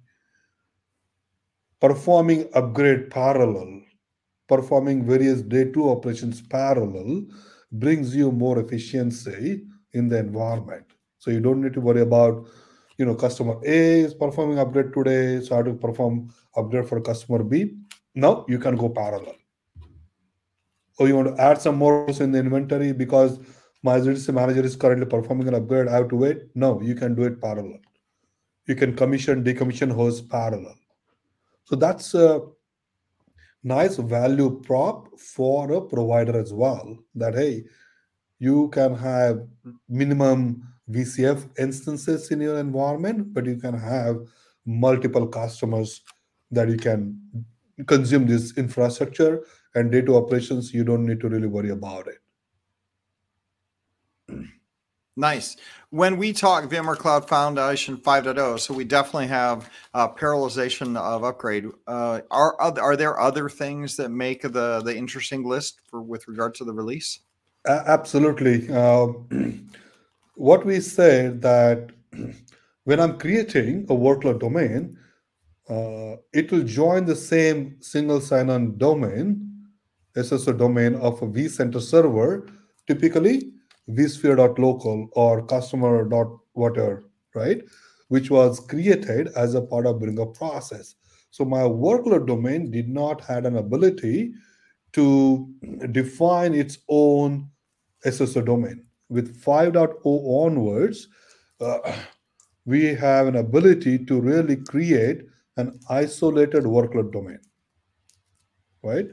[1.80, 3.82] Performing upgrade parallel,
[4.48, 7.26] performing various day two operations parallel
[7.72, 10.86] brings you more efficiency in the environment.
[11.18, 12.46] So you don't need to worry about,
[12.96, 17.00] you know, customer A is performing upgrade today, so I have to perform upgrade for
[17.00, 17.76] customer B.
[18.14, 19.36] No, you can go parallel.
[20.98, 23.38] Or you want to add some more in the inventory because
[23.82, 25.88] my SDDC manager is currently performing an upgrade.
[25.88, 26.42] I have to wait.
[26.54, 27.78] No, you can do it parallel.
[28.66, 30.76] You can commission, decommission hosts parallel.
[31.64, 32.42] So that's a
[33.62, 36.98] nice value prop for a provider as well.
[37.14, 37.64] That hey,
[38.40, 39.46] you can have
[39.88, 44.26] minimum VCF instances in your environment, but you can have
[44.66, 46.02] multiple customers
[46.50, 47.20] that you can
[47.86, 50.74] consume this infrastructure and data operations.
[50.74, 52.18] You don't need to really worry about it.
[55.16, 55.56] Nice.
[55.90, 61.66] When we talk VMware Cloud Foundation 5.0, so we definitely have uh, parallelization of upgrade.
[61.86, 66.54] Uh, are are there other things that make the the interesting list for with regard
[66.54, 67.18] to the release?
[67.66, 68.70] Absolutely.
[68.70, 69.08] Uh,
[70.34, 71.90] what we said that
[72.84, 74.98] when I'm creating a workload domain,
[75.68, 79.46] uh, it will join the same single sign-on domain,
[80.16, 82.48] SSO domain of a vCenter server,
[82.88, 83.52] typically
[83.90, 86.04] vSphere.local or customer
[86.54, 87.62] whatever, right?
[88.08, 90.96] Which was created as a part of Bringer process.
[91.30, 94.32] So my workload domain did not had an ability
[94.92, 95.48] to
[95.92, 97.48] define its own
[98.04, 98.84] SSO domain.
[99.08, 101.08] With 5.0 onwards,
[101.60, 101.96] uh,
[102.64, 105.22] we have an ability to really create
[105.56, 107.40] an isolated workload domain.
[108.82, 109.08] Right?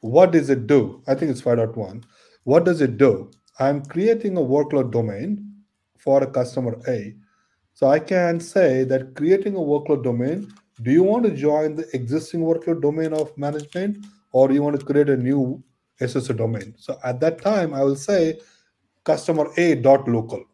[0.00, 1.02] What does it do?
[1.06, 2.04] I think it's 5.1.
[2.44, 3.30] What does it do?
[3.58, 5.54] I'm creating a workload domain
[5.98, 7.14] for a customer A.
[7.74, 11.86] So I can say that creating a workload domain, do you want to join the
[11.94, 15.62] existing workload domain of management or you want to create a new
[16.00, 16.74] SSO domain?
[16.78, 18.40] So at that time, I will say
[19.04, 20.44] customer A dot local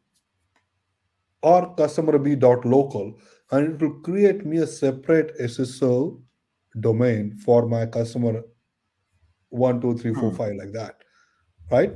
[1.43, 3.19] or customer B dot local,
[3.51, 6.23] and it will create me a separate SSO
[6.81, 8.43] domain for my customer
[9.51, 10.37] one, two, three, four, Hmm.
[10.37, 11.03] five, like that.
[11.71, 11.93] Right?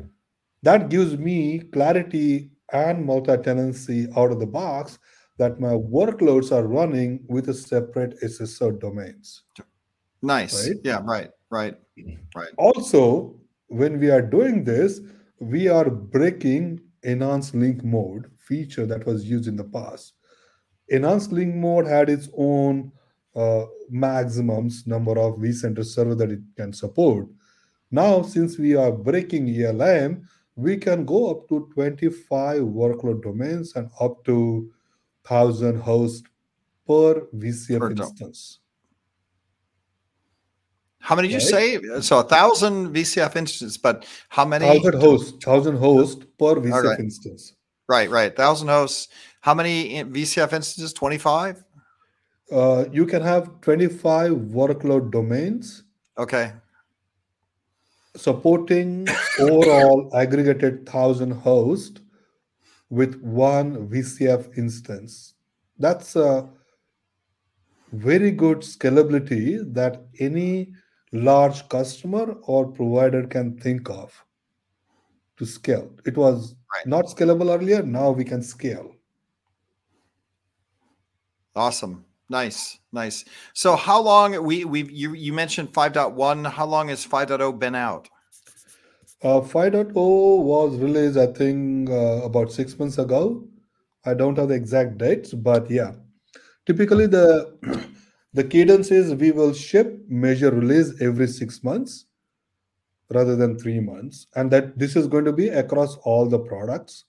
[0.62, 4.98] That gives me clarity and multi-tenancy out of the box
[5.38, 9.42] that my workloads are running with a separate SSO domains.
[10.22, 10.68] Nice.
[10.68, 10.76] Right?
[10.84, 11.00] Yeah.
[11.04, 11.30] Right.
[11.50, 11.74] Right.
[12.34, 12.50] Right.
[12.56, 13.36] Also,
[13.68, 15.00] when we are doing this,
[15.38, 20.14] we are breaking enhanced link mode feature that was used in the past.
[20.88, 22.92] Enhanced link mode had its own
[23.34, 27.28] uh, maximums number of vCenter server that it can support.
[27.90, 33.90] Now, since we are breaking ELM, we can go up to 25 workload domains and
[34.00, 34.70] up to
[35.26, 36.28] 1000 hosts
[36.86, 38.59] per VCF Per instance.
[41.10, 41.82] How many did you Right.
[41.82, 42.00] say?
[42.02, 44.64] So a thousand VCF instances, but how many?
[44.66, 47.00] 1000 hosts, 1000 hosts per VCF right.
[47.00, 47.54] instance.
[47.88, 48.36] Right, right.
[48.36, 49.08] Thousand hosts.
[49.40, 50.92] How many VCF instances?
[50.92, 51.64] Twenty-five.
[52.52, 55.82] Uh, you can have 25 workload domains
[56.16, 56.52] Okay.
[58.16, 59.06] supporting
[59.40, 62.00] overall aggregated 1000 hosts
[62.88, 65.34] with one VCF instance.
[65.78, 66.48] That's a
[67.92, 70.72] very good scalability that any
[71.12, 74.24] large customer or provider can think of
[75.36, 75.90] to scale.
[76.06, 76.86] It was Right.
[76.86, 78.94] not scalable earlier, now we can scale.
[81.56, 82.04] Awesome.
[82.28, 83.24] Nice, nice.
[83.54, 86.44] So how long we we you you mentioned 5.1.
[86.44, 88.08] How long has 5.0 been out?
[89.22, 89.92] Uh, 5.0
[90.42, 93.46] was released, I think, uh, about six months ago.
[94.04, 95.92] I don't have the exact dates, but yeah.
[96.66, 97.58] Typically, the
[98.32, 102.06] the cadence is we will ship major release every six months
[103.10, 107.06] rather than three months, and that this is going to be across all the products,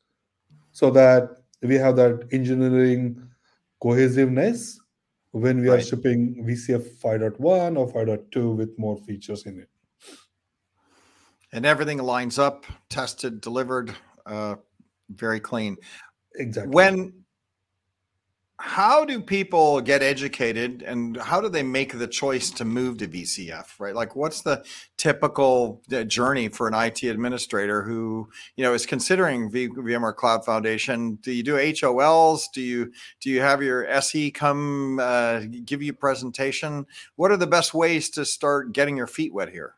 [0.71, 1.29] so that
[1.61, 3.21] we have that engineering
[3.79, 4.79] cohesiveness
[5.31, 9.69] when we are shipping VCF 5.1 or 5.2 with more features in it.
[11.53, 13.93] And everything lines up, tested, delivered,
[14.25, 14.55] uh,
[15.09, 15.77] very clean.
[16.35, 16.73] Exactly.
[16.73, 17.20] When
[18.61, 23.07] how do people get educated and how do they make the choice to move to
[23.07, 23.95] VCF, right?
[23.95, 24.63] Like what's the
[24.97, 30.45] typical uh, journey for an IT administrator who, you know, is considering v- VMware Cloud
[30.45, 31.15] Foundation?
[31.15, 32.49] Do you do HOLs?
[32.53, 36.85] Do you do you have your SE come uh, give you presentation?
[37.15, 39.73] What are the best ways to start getting your feet wet here?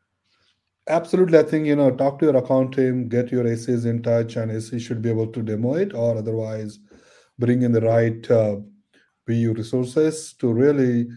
[0.89, 1.39] Absolutely.
[1.39, 4.51] I think, you know, talk to your account team, get your ACs in touch, and
[4.51, 6.79] AC should be able to demo it, or otherwise
[7.39, 8.57] bring in the right uh,
[9.25, 11.07] PU resources to really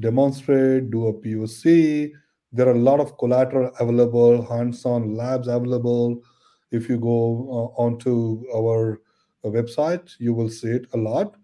[0.00, 2.12] demonstrate, do a POC.
[2.52, 6.22] There are a lot of collateral available, hands on labs available.
[6.70, 9.00] If you go uh, onto our
[9.44, 11.36] uh, website, you will see it a lot.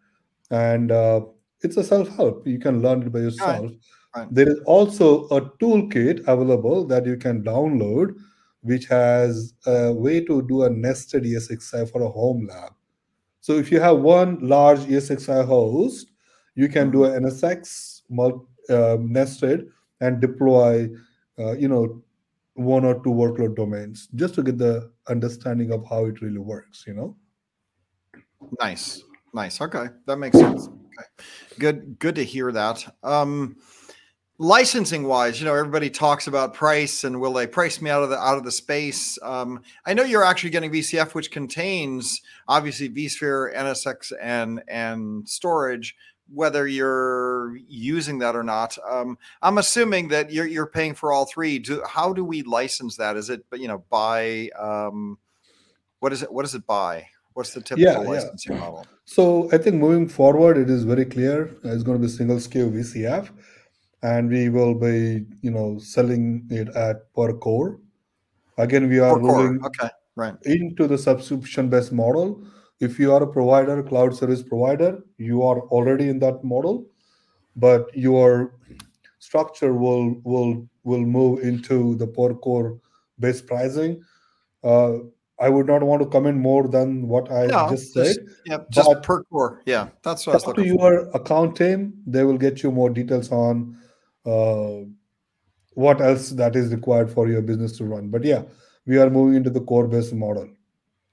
[0.51, 1.23] And uh,
[1.63, 2.47] it's a self help.
[2.47, 3.73] You can learn it by yourself.
[4.17, 4.29] Right.
[4.31, 8.17] There is also a toolkit available that you can download,
[8.63, 12.73] which has a way to do a nested ESXi for a home lab.
[13.41, 16.10] So if you have one large ESXi host,
[16.61, 19.69] you can do an NSX mul- uh, nested
[20.01, 20.91] and deploy,
[21.39, 22.03] uh, you know,
[22.55, 26.85] one or two workload domains just to get the understanding of how it really works.
[26.87, 27.17] You know.
[28.61, 29.03] Nice,
[29.33, 29.61] nice.
[29.61, 30.69] Okay, that makes sense.
[30.69, 31.09] Okay,
[31.59, 32.95] good, good to hear that.
[33.03, 33.57] Um,
[34.39, 38.11] licensing wise, you know, everybody talks about price and will they price me out of
[38.11, 39.19] the out of the space?
[39.23, 45.95] Um, I know you're actually getting VCF, which contains obviously vSphere, NSX, and and storage.
[46.33, 51.27] Whether you're using that or not, um, I'm assuming that you're you're paying for all
[51.27, 51.59] three.
[51.59, 53.17] Do, how do we license that?
[53.17, 55.19] Is it you know by um,
[55.99, 56.33] what is it?
[56.33, 57.07] What does it buy?
[57.35, 58.09] What's the typical Yeah, yeah.
[58.09, 58.87] licensing model?
[59.05, 62.73] So I think moving forward, it is very clear it's going to be single SKU
[62.73, 63.31] VCF,
[64.03, 67.79] and we will be, you know, selling it at per core.
[68.59, 69.21] Again, we are core.
[69.21, 70.35] moving Okay, right.
[70.45, 72.43] into the subscription-based model.
[72.81, 76.87] If you are a provider, cloud service provider, you are already in that model,
[77.57, 78.55] but your
[79.19, 82.79] structure will will will move into the per core
[83.19, 84.01] based pricing.
[84.65, 84.93] Uh,
[85.39, 88.15] I would not want to comment more than what I No, just just-
[88.47, 88.63] said.
[88.71, 89.61] Just But- per core.
[89.67, 90.93] Yeah, that's what I was talk to looking for.
[90.93, 93.77] your account team they will get you more details on
[94.27, 94.81] uh,
[95.75, 98.43] what else that is required for your business to run but yeah
[98.87, 100.47] we are moving into the core based model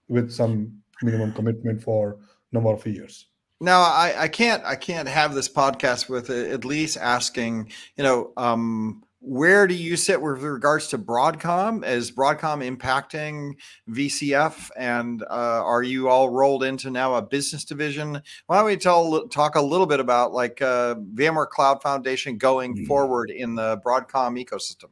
[0.10, 0.58] with some
[1.04, 2.18] minimum commitment for
[2.52, 3.28] number of years
[3.60, 8.32] Now, I, I can't I can't have this podcast with at least asking, you know,
[8.38, 11.84] um, where do you sit with regards to Broadcom?
[11.84, 13.54] Is Broadcom impacting
[13.90, 18.22] VCF, and uh, are you all rolled into now a business division?
[18.46, 22.76] Why don't we tell talk a little bit about like uh, VMware Cloud Foundation going
[22.78, 22.86] Mhm.
[22.88, 24.92] forward in the Broadcom ecosystem?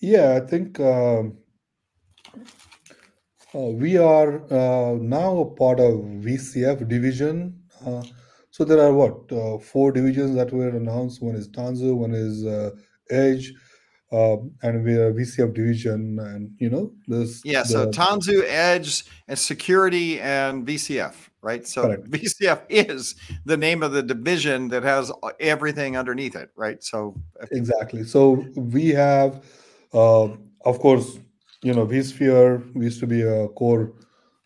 [0.00, 1.38] yeah i think um,
[3.54, 8.02] we are uh, now a part of vcf division uh,
[8.50, 12.44] so there are what uh, four divisions that were announced one is tanzu one is
[12.44, 12.70] uh,
[13.10, 13.52] edge
[14.12, 17.40] um, and we're VCF division, and you know this.
[17.44, 21.66] Yeah, so the- Tanzu, Edge, and Security and VCF, right?
[21.66, 22.10] So Correct.
[22.10, 23.14] VCF is
[23.46, 26.84] the name of the division that has everything underneath it, right?
[26.84, 27.16] So
[27.50, 28.04] exactly.
[28.04, 29.42] So we have,
[29.94, 30.24] uh,
[30.64, 31.18] of course,
[31.62, 33.92] you know, vSphere used to be a core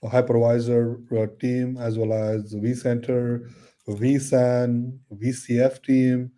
[0.04, 3.50] hypervisor uh, team as well as vCenter,
[3.88, 6.30] vSAN, VCF team,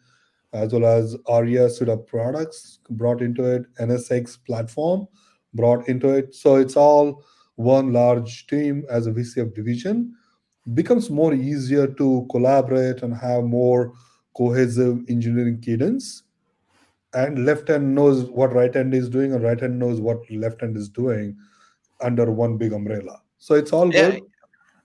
[0.52, 5.06] as well as ARIA suite of products brought into it, NSX platform
[5.54, 6.34] brought into it.
[6.34, 7.24] So it's all
[7.56, 10.14] one large team as a VCF division.
[10.74, 13.92] Becomes more easier to collaborate and have more
[14.36, 16.22] cohesive engineering cadence.
[17.18, 20.60] And left hand knows what right hand is doing, and right hand knows what left
[20.60, 21.36] hand is doing
[22.00, 23.20] under one big umbrella.
[23.38, 24.22] So it's all Yeah, good.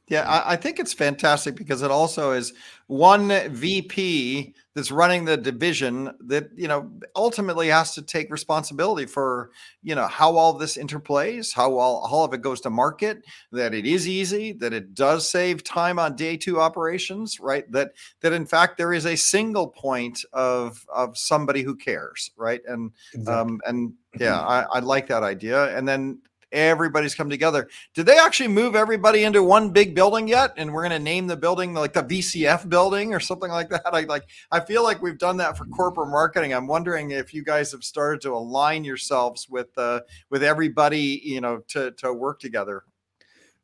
[0.08, 2.54] Yeah, I, I think it's fantastic because it also is
[2.88, 9.51] one VP that's running the division that you know ultimately has to take responsibility for
[9.82, 13.24] you know how all this interplays, how all, all of it goes to market,
[13.54, 17.72] that it is easy, that it does save time on day two operations, right?
[17.72, 22.62] That that in fact there is a single point of of somebody who cares, right?
[22.68, 23.34] And Exactly.
[23.34, 25.76] um and yeah, I, I like that idea.
[25.76, 26.20] And then
[26.54, 27.68] everybody's come together.
[27.93, 30.54] Did they actually move everybody into one big building yet?
[30.56, 33.82] And we're going to name the building like the VCF building or something like that.
[33.86, 34.24] I like.
[34.51, 36.54] I feel like we've done that for corporate marketing.
[36.54, 41.41] I'm wondering if you guys have started to align yourselves with uh, with everybody, you
[41.41, 42.84] know, to to work together.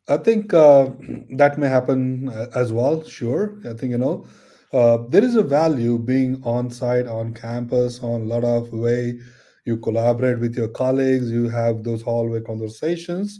[0.08, 0.90] I think uh,
[1.38, 3.04] that may happen uh, as well.
[3.04, 4.26] Sure, I think you know
[4.74, 9.20] uh, there is a value being on site, on campus, on a lot of way
[9.66, 11.32] you collaborate with your colleagues.
[11.32, 13.40] You have those hallway conversations,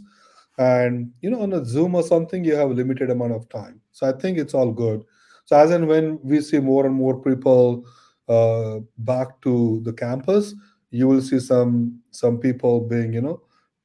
[0.58, 3.80] and you know on a Zoom or something, you have a limited amount of time.
[3.92, 5.04] So I think it's all good.
[5.44, 7.84] So as and when we see more and more people
[8.28, 10.54] uh, back to the campus,
[10.90, 13.42] you will see some some people being you know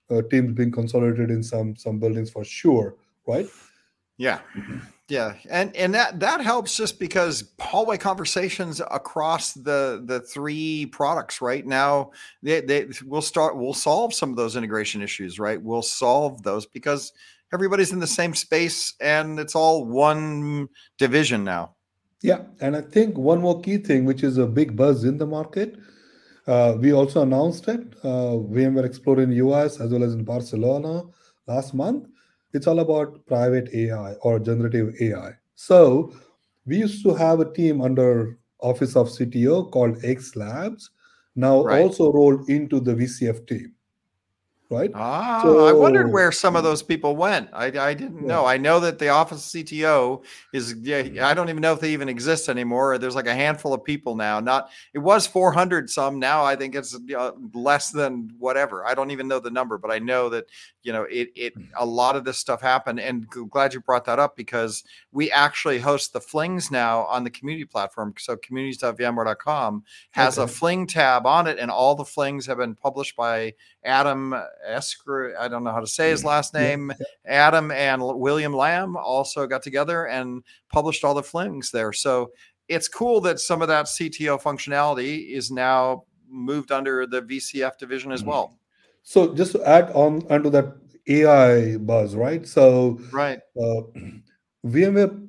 [0.10, 2.96] uh, teams being consolidated in some some buildings for sure
[3.28, 3.48] right
[4.18, 4.40] Yeah.
[5.08, 5.36] Yeah.
[5.50, 11.66] And and that that helps just because hallway conversations across the the three products right
[11.66, 12.10] now
[12.42, 15.62] they, they will start we'll solve some of those integration issues, right?
[15.62, 17.14] We'll solve those because
[17.54, 21.76] everybody's in the same space and it's all one division now.
[22.22, 25.26] yeah and i think one more key thing which is a big buzz in the
[25.26, 25.78] market
[26.48, 30.94] uh, we also announced it uh, vmware explore in us as well as in barcelona
[31.48, 32.08] last month
[32.56, 35.80] it's all about private ai or generative ai so
[36.66, 40.90] we used to have a team under office of cto called x labs.
[41.36, 41.82] Now Right.
[41.84, 43.74] also rolled into the vcf team
[44.76, 47.50] right Ah, I wondered where some of those people went.
[47.54, 48.28] I, I didn't Yeah.
[48.28, 48.46] know.
[48.46, 50.24] I know that the office CTO
[50.54, 50.76] is.
[50.82, 52.98] Yeah, I don't even know if they even exist anymore.
[52.98, 54.40] There's like a handful of people now.
[54.40, 54.70] Not.
[54.94, 56.20] It was 400 some.
[56.20, 58.86] Now I think it's uh, less than whatever.
[58.86, 60.46] I don't even know the number, but I know that
[60.84, 61.30] you know it.
[61.36, 65.32] It a lot of this stuff happened, and glad you brought that up because we
[65.32, 68.14] actually host the flings now on the community platform.
[68.18, 73.16] So communities.vmware.com has a fling tab on it, and all the flings have been published
[73.16, 73.54] by
[73.84, 74.34] Adam
[74.66, 75.38] Esker.
[75.40, 76.92] I don't know how to say his last name.
[77.26, 81.94] Adam and William Lam also got together and published all the flings there.
[81.94, 82.32] So
[82.68, 88.12] it's cool that some of that CTO functionality is now moved under the VCF division
[88.12, 88.58] as well.
[89.04, 90.76] So just to add on onto that
[91.08, 92.48] AI buzz, right?
[92.48, 93.40] So Right.
[93.62, 93.82] uh,
[94.66, 95.28] VMware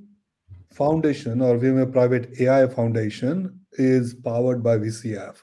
[0.72, 5.36] Foundation or VMware Private AI Foundation is powered by VCF,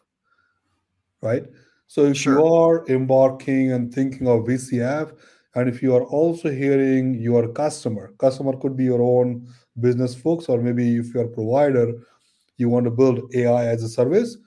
[1.22, 1.46] right?
[1.94, 2.40] So if Sure.
[2.40, 5.12] you are embarking and thinking of VCF,
[5.54, 9.48] and if you are also hearing your customer, customer could be your own
[9.80, 11.94] business folks, or maybe if you're a provider,
[12.58, 14.38] you want to build AI as a service,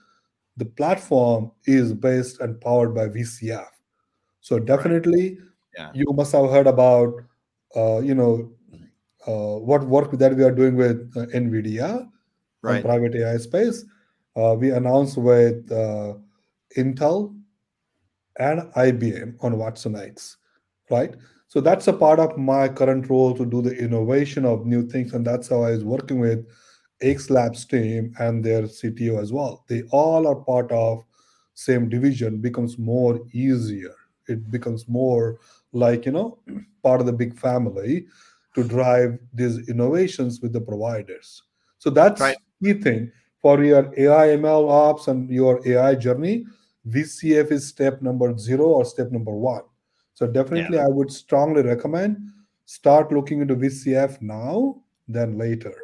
[0.57, 3.71] the platform is based and powered by VCF.
[4.41, 5.39] So definitely,
[5.79, 5.93] Yeah.
[5.95, 7.15] you must have heard about,
[7.77, 8.53] uh, you know,
[9.29, 12.11] uh, what work that we are doing with uh, NVIDIA
[12.63, 12.83] Right.
[12.83, 13.85] private AI space.
[14.37, 16.15] Uh, we announced with uh,
[16.77, 17.35] Intel
[18.39, 20.37] and IBM on watsonx,
[20.91, 21.15] right?
[21.49, 25.13] So that's a part of my current role to do the innovation of new things,
[25.15, 26.47] and that's how I was working with
[27.01, 29.65] X Labs team and their CTO as well.
[29.69, 31.05] They all are part of
[31.55, 32.41] same division.
[32.41, 33.95] Becomes more easier.
[34.29, 35.39] It becomes more
[35.73, 36.39] like you know
[36.83, 38.07] part of the big family
[38.55, 41.43] to drive these innovations with the providers.
[41.79, 42.37] So that's Right.
[42.63, 43.13] key thing
[43.47, 46.45] for your AI ML ops and your AI journey.
[46.89, 49.63] VCF is step number zero or step number one.
[50.15, 52.17] So definitely, I would strongly recommend
[52.65, 55.75] start looking into VCF now than later.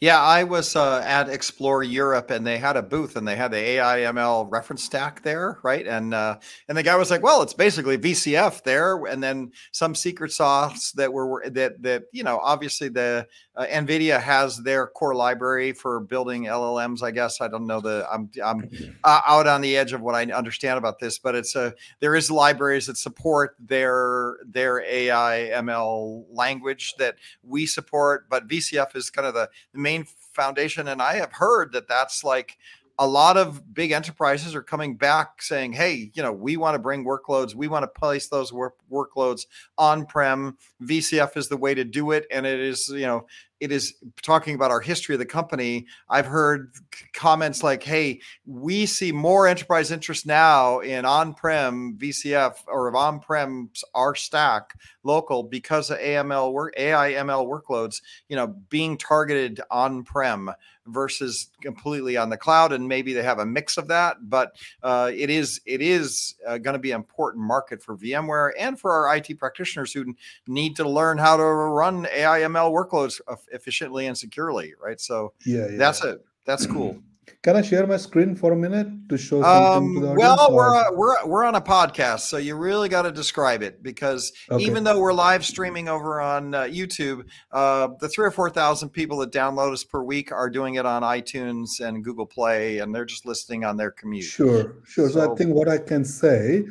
[0.00, 3.50] Yeah, I was uh, at Explore Europe, and they had a booth, and they had
[3.50, 5.86] the AIML reference stack there, right?
[5.86, 6.38] And uh,
[6.68, 10.92] and the guy was like, "Well, it's basically VCF there," and then some secret sauce
[10.92, 16.00] that were that that you know, obviously the uh, NVIDIA has their core library for
[16.00, 17.02] building LLMs.
[17.02, 18.70] I guess I don't know the I'm I'm
[19.04, 22.16] uh, out on the edge of what I understand about this, but it's a there
[22.16, 29.10] is libraries that support their their AI ML language that we support, but VCF is
[29.10, 29.89] kind of the, the main
[30.32, 30.88] foundation.
[30.88, 32.56] And I have heard that that's like
[32.98, 36.78] a lot of big enterprises are coming back saying, hey, you know, we want to
[36.78, 39.46] bring workloads, we want to place those work- workloads
[39.78, 40.58] on prem.
[40.82, 42.26] VCF is the way to do it.
[42.30, 43.26] And it is, you know,
[43.60, 45.86] it is talking about our history of the company.
[46.08, 46.72] I've heard
[47.12, 53.20] comments like, hey, we see more enterprise interest now in on prem VCF or on
[53.20, 54.72] prem our stack
[55.04, 60.50] local because of AML work, AI ML workloads, you know, being targeted on prem
[60.86, 65.10] versus completely on the cloud and maybe they have a mix of that but uh,
[65.14, 68.92] it is it is uh, going to be an important market for vmware and for
[68.92, 70.14] our it practitioners who
[70.46, 73.20] need to learn how to run aiml workloads
[73.52, 75.76] efficiently and securely right so Yeah, yeah.
[75.78, 76.98] that's a that's cool
[77.42, 80.18] Can I share my screen for a minute to show something to the um, audience?
[80.18, 83.62] well, or- we're uh, we're we're on a podcast, so you really got to describe
[83.62, 84.64] it because Okay.
[84.64, 88.88] even though we're live streaming over on uh, YouTube, uh, the three or four thousand
[88.90, 92.92] people that download us per week are doing it on iTunes and Google Play, and
[92.92, 94.24] they're just listening on their commute.
[94.24, 95.08] Sure, sure.
[95.08, 96.64] So, So- I think what I can say,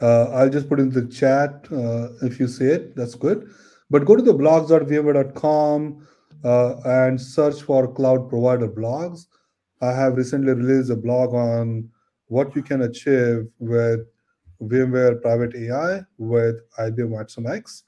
[0.00, 3.50] uh, I'll just put in the chat uh, if you see it, that's good.
[3.90, 6.06] But go to the blogs.vmware.com
[6.44, 9.26] and search for cloud provider blogs.
[9.80, 11.90] I have recently released a blog on
[12.28, 14.00] what you can achieve with
[14.62, 17.82] VMware Private AI with IBM watsonx.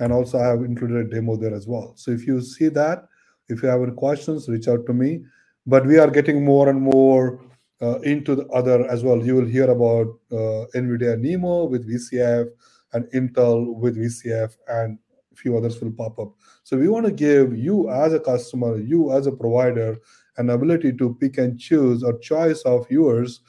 [0.00, 1.92] And also, I have included a demo there as well.
[1.96, 3.08] So, if you see that,
[3.48, 5.24] if you have any questions, reach out to me.
[5.66, 7.40] But we are getting more and more
[7.82, 9.24] uh, into the other as well.
[9.24, 12.48] You will hear about uh, NVIDIA NeMo with VCF
[12.92, 14.98] and Intel with VCF, and
[15.32, 16.32] a few others will pop up.
[16.68, 19.96] So we want to give you as a customer, you as a provider,
[20.36, 23.40] an ability to pick and choose or choice of yours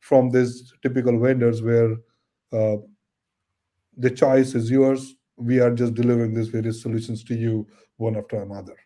[0.00, 1.92] from these typical vendors where
[2.52, 2.76] uh,
[3.96, 5.14] the choice is yours.
[5.38, 7.66] We are just delivering these various solutions to you
[7.96, 8.76] one after another.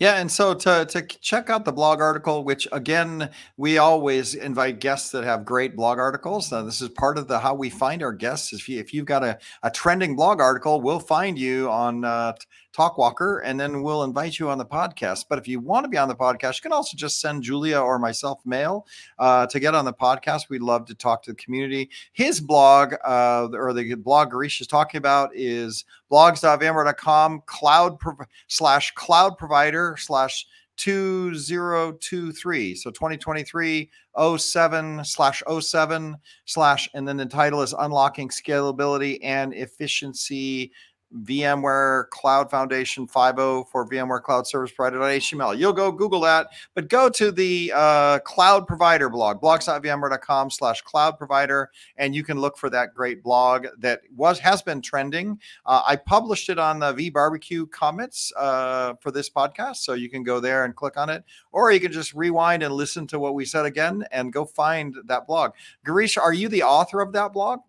[0.00, 4.78] Yeah, and so to to check out the blog article, which again we always invite
[4.78, 6.52] guests that have great blog articles.
[6.52, 8.52] Uh, this is part of the how we find our guests.
[8.52, 12.34] If you if you've got a, a trending blog article, we'll find you on uh,
[12.78, 15.24] Talkwalker, and then we'll invite you on the podcast.
[15.28, 17.80] But if you want to be on the podcast, you can also just send Julia
[17.80, 18.86] or myself mail
[19.18, 20.48] uh, to get on the podcast.
[20.48, 21.90] We'd love to talk to the community.
[22.12, 28.92] His blog, uh, or the blog Girish is talking about, is blogs.vmware.com cloud prov- slash
[28.94, 33.90] cloud provider slash 2023 so 2023
[34.36, 40.70] 07 slash 07 slash and then the title is unlocking scalability and efficiency
[41.14, 45.58] VMware Cloud Foundation 5.0 for VMware Cloud Service Provider.html.
[45.58, 51.18] You'll go Google that, but go to the uh, cloud provider blog, blogs.vmware.com slash cloud
[51.18, 55.38] provider, and you can look for that great blog that was has been trending.
[55.64, 60.10] Uh, I published it on the V Barbecue comments uh, for this podcast, so you
[60.10, 63.18] can go there and click on it, or you can just rewind and listen to
[63.18, 65.52] what we said again and go find that blog.
[65.86, 67.60] Girish, are you the author of that blog?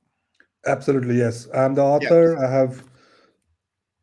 [0.65, 1.47] Absolutely, yes.
[1.53, 2.37] I'm the author.
[2.37, 2.83] I have.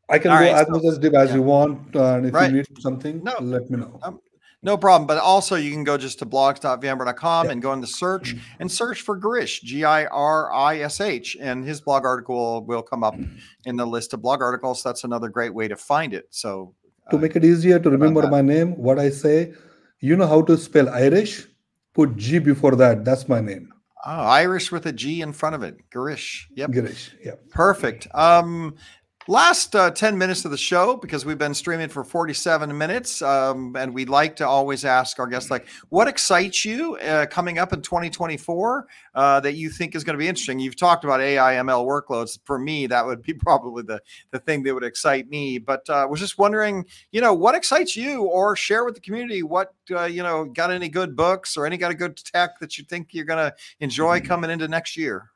[0.09, 1.37] I can All go right, as so- much as deep as yeah.
[1.37, 2.51] you want, uh, and if Right.
[2.51, 3.35] you need something, No.
[3.41, 3.99] let me know.
[4.03, 4.21] Um,
[4.63, 5.07] No problem.
[5.07, 7.53] But also, you can go just to blogs.vmware.com Yeah.
[7.53, 11.37] and go in the search and search for Girish, G I R I S H,
[11.41, 13.15] and his blog article will come up
[13.65, 14.83] in the list of blog articles.
[14.83, 16.25] That's another great way to find it.
[16.31, 16.75] So,
[17.11, 19.53] to uh, make it easier to remember my name, what I say,
[20.01, 21.47] you know how to spell Irish?
[21.95, 23.05] Put G before that.
[23.05, 23.69] That's my name,
[24.05, 24.11] oh,
[24.45, 26.47] Irish with a G in front of it, Girish.
[26.57, 26.71] Yep.
[26.71, 27.11] Girish.
[27.25, 27.51] Yep.
[27.51, 28.09] Perfect.
[28.15, 28.75] Um,
[29.29, 33.77] last uh, 10 minutes of the show, because we've been streaming for 47 minutes, um,
[33.77, 37.73] and we'd like to always ask our guests, like, what excites you uh, coming up
[37.73, 40.59] in 2024 uh, that you think is going to be interesting?
[40.59, 42.39] You've talked about AI ML workloads.
[42.45, 44.01] For me, that would be probably the,
[44.31, 45.59] the thing that would excite me.
[45.59, 49.01] But I uh, was just wondering, you know, what excites you or share with the
[49.01, 52.59] community what, uh, you know, got any good books or any got a good tech
[52.61, 55.31] that you think you're going to enjoy coming into next year?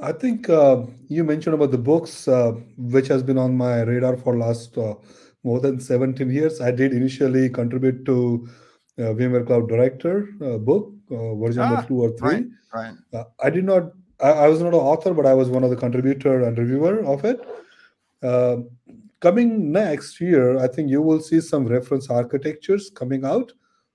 [0.00, 4.16] I think uh, you mentioned about the books, uh, which has been on my radar
[4.16, 4.94] for last uh,
[5.44, 6.60] more than 17 years.
[6.60, 8.48] I did initially contribute to
[8.98, 12.28] uh, VMware Cloud Director uh, book, uh, version Ah, number two or three.
[12.28, 12.46] right.
[12.74, 12.94] Right.
[13.12, 13.92] Uh, I did not.
[14.20, 17.04] I, I was not an author, but I was one of the contributor and reviewer
[17.04, 17.40] of it.
[19.20, 23.52] Coming next year, I think you will see some reference architectures coming out,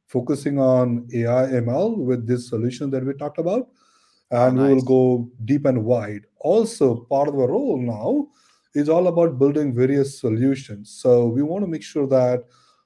[0.08, 3.70] focusing on AI ML with this solution that we talked about.
[4.32, 6.26] And we will go deep and wide.
[6.40, 8.28] Also, part of our role now
[8.76, 10.92] is all about building various solutions.
[11.02, 12.46] So we want to make sure that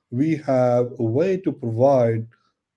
[0.09, 2.27] we have a way to provide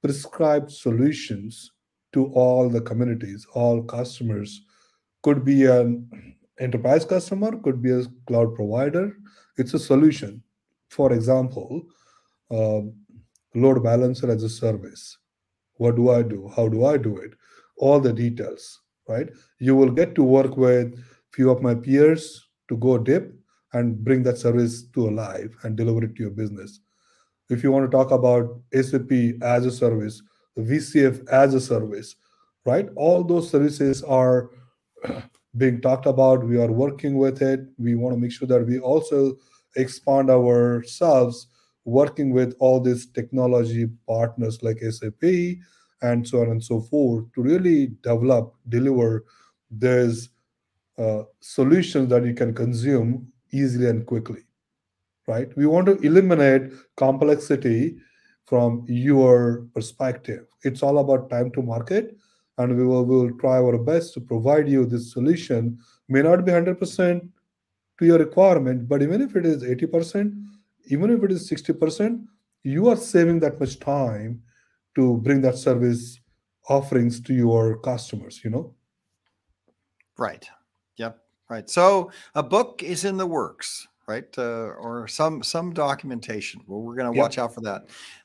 [0.02, 1.72] prescribed solutions
[2.12, 4.62] to all the communities, all customers.
[5.22, 6.08] Could be an
[6.58, 9.16] enterprise customer, could be a cloud provider.
[9.58, 10.42] It's a solution.
[10.88, 11.82] For example,
[12.50, 12.94] um,
[13.54, 15.18] load balancer as a service.
[15.74, 16.50] What do I do?
[16.56, 17.32] How do I do it?
[17.78, 19.28] All the details, right?
[19.58, 20.98] You will get to work with
[21.32, 23.24] few of my peers to go deep
[23.72, 26.80] and bring that service to alive and deliver it to your business.
[27.50, 29.12] If you want to talk about SAP
[29.42, 30.22] as a service,
[30.58, 32.16] VCF as a service,
[32.64, 32.88] right?
[32.96, 34.50] All those services are
[35.56, 36.44] being talked about.
[36.44, 37.60] We are working with it.
[37.78, 39.36] We want to make sure that we also
[39.76, 41.48] expand ourselves
[41.84, 45.22] working with all these technology partners like SAP
[46.02, 49.24] and so on and so forth to really develop, deliver
[49.70, 50.30] these
[50.98, 54.42] uh, solutions that you can consume easily and quickly,
[55.26, 55.48] right?
[55.56, 57.96] We want to eliminate complexity
[58.46, 60.46] from your perspective.
[60.62, 62.16] It's all about time to market,
[62.58, 65.78] and we will, we will try our best to provide you this solution.
[66.08, 67.28] May not be 100%
[67.98, 70.32] to your requirement, but even if it is 80%,
[70.88, 72.24] even if it is 60%,
[72.62, 74.42] you are saving that much time
[74.96, 76.20] to bring that service
[76.68, 78.74] offerings to your customers, you know?
[80.18, 80.48] Right.
[80.96, 81.18] Yep.
[81.48, 81.70] Right.
[81.70, 84.26] So a book is in the works, right?
[84.36, 86.62] Uh, or some some documentation.
[86.66, 87.22] Well, we're going to Yep.
[87.22, 87.82] watch out for that.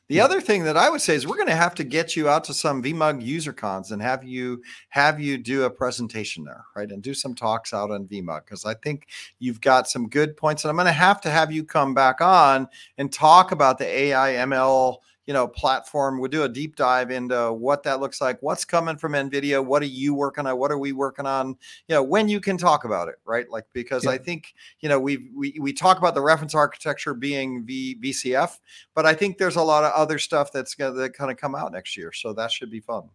[0.07, 0.25] The Yep.
[0.25, 2.43] other thing that I would say is we're going to have to get you out
[2.45, 6.89] to some VMUG user cons and have you have you do a presentation there, right?
[6.91, 9.07] And do some talks out on VMUG because I think
[9.39, 10.63] you've got some good points.
[10.63, 12.67] And I'm going to have to have you come back on
[12.97, 14.97] and talk about the AI ML
[15.31, 18.97] you know platform we'll do a deep dive into what that looks like what's coming
[18.97, 21.55] from nvidia what are you working on what are we working on
[21.87, 24.99] you know when you can talk about it right like because i think you know
[24.99, 28.59] we we we talk about the reference architecture being v, vcf
[28.93, 31.55] but i think there's a lot of other stuff that's going to kind of come
[31.55, 33.09] out next year so that should be fun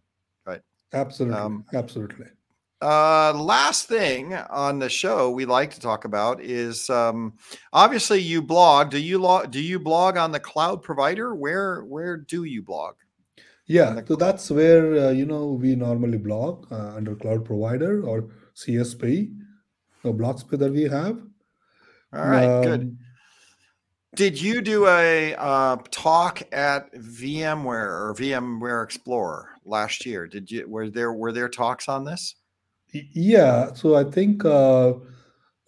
[0.47, 0.61] Right.
[0.93, 1.37] Absolutely.
[1.37, 2.27] Um, Absolutely.
[2.81, 7.33] Uh last thing on the show we like to talk about is um
[7.73, 12.17] obviously you blog do you log do you blog on the cloud provider where where
[12.17, 12.95] do you blog
[13.65, 18.29] Yeah, so that's where uh, you know we normally blog uh, under cloud provider or
[18.55, 19.35] CSP,
[20.03, 21.19] the blog space that we have.
[22.13, 22.97] all right good Um,
[24.15, 30.27] Did you do a uh, talk at VMware or VMware Explorer last year?
[30.27, 32.35] Did you were there were there talks on this?
[32.93, 34.93] Yeah, so I think uh,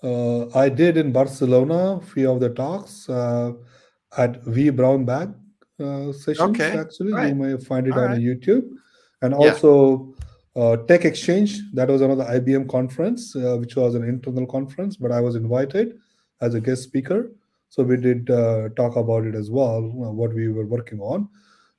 [0.03, 3.53] uh, I did in Barcelona a few of the talks uh,
[4.17, 5.33] at V Brown Bag
[5.79, 6.39] uh, sessions.
[6.59, 7.29] Okay, Actually, right.
[7.29, 8.21] you may find it All on right.
[8.21, 8.69] YouTube,
[9.21, 9.37] and Yeah.
[9.51, 10.15] also
[10.55, 11.59] uh, Tech Exchange.
[11.73, 15.97] That was another IBM conference, uh, which was an internal conference, but I was invited
[16.41, 17.31] as a guest speaker.
[17.69, 21.29] So we did uh, talk about it as well, uh, what we were working on,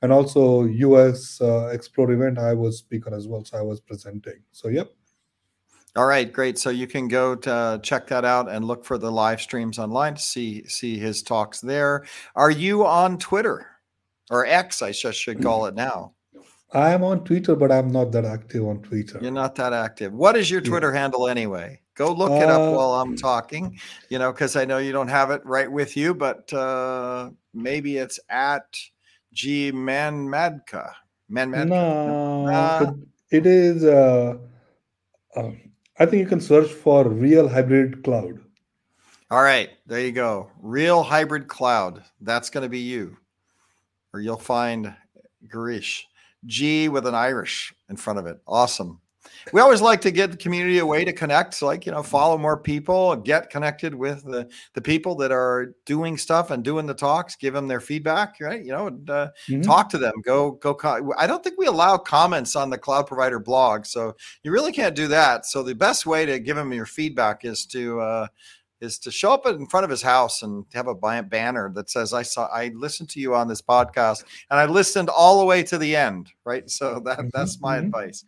[0.03, 2.39] and also US uh, Explore event.
[2.39, 4.41] I was speaker as well, so I was presenting.
[4.53, 4.93] So yep.
[5.97, 6.57] All right, great.
[6.59, 9.79] So you can go to uh, check that out and look for the live streams
[9.79, 12.07] online to see see his talks there.
[12.37, 13.67] Are you on Twitter
[14.31, 14.83] or X?
[14.83, 16.13] I just should call it now.
[16.73, 19.19] I am on Twitter, but I'm not that active on Twitter.
[19.21, 20.13] You're not that active.
[20.13, 20.69] What is your Yeah.
[20.71, 21.81] Twitter handle anyway?
[21.97, 23.77] Go look it up Uh, while I'm talking.
[24.09, 27.97] You know, because I know you don't have it right with you, but uh, maybe
[27.97, 28.79] it's at
[29.33, 30.93] G Manmadkar.
[31.29, 31.67] Manmadkar.
[31.69, 32.93] No, Uh,
[33.31, 33.85] it, it is.
[33.85, 34.37] Uh,
[35.37, 35.61] um,
[36.01, 38.41] I think you can search for real hybrid cloud.
[39.31, 40.51] All right, there you go.
[40.63, 42.03] Real hybrid cloud.
[42.23, 43.19] That's going to be you,
[44.15, 44.95] or you'll find
[45.47, 46.05] Girish
[46.47, 48.41] G with an Irish in front of it.
[48.47, 48.99] Awesome.
[49.53, 52.03] We always like to get the community a way to connect, so like you know,
[52.03, 56.87] follow more people, get connected with the the people that are doing stuff and doing
[56.87, 57.37] the talks.
[57.37, 58.63] Give them their feedback, right?
[58.65, 59.63] You know, and, uh, Mhm.
[59.63, 60.15] talk to them.
[60.25, 60.77] Go go.
[61.19, 64.95] I don't think we allow comments on the cloud provider blog, so you really can't
[64.95, 65.47] do that.
[65.47, 68.27] So the best way to give him your feedback is to uh,
[68.81, 72.13] is to show up in front of his house and have a banner that says
[72.15, 75.63] i saw i listened to you on this podcast and i listened all the way
[75.63, 77.85] to the end right so that Mhm, that's my mhm.
[77.87, 78.25] advice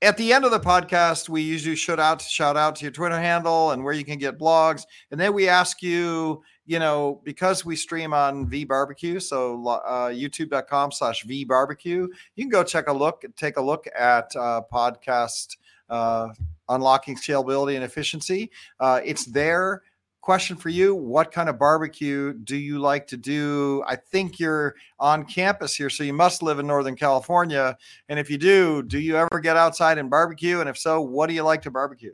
[0.00, 3.18] at the end of the podcast we usually shout out shout out to your twitter
[3.18, 4.82] handle and where you can get blogs.
[5.10, 10.08] And then we ask you you know because we stream on v barbecue so uh,
[10.08, 14.60] youtube.com slash v barbecue you can go check a look take a look at uh,
[14.72, 15.56] podcast
[15.90, 16.28] uh,
[16.68, 18.50] unlocking scalability and efficiency.
[18.80, 19.82] Uh, it's there
[20.28, 23.82] question for you: What kind of barbecue do you like to do?
[23.86, 27.78] I think you're on campus here, so you must live in Northern California.
[28.10, 30.60] And if you do, do you ever get outside and barbecue?
[30.60, 32.12] And if so, what do you like to barbecue?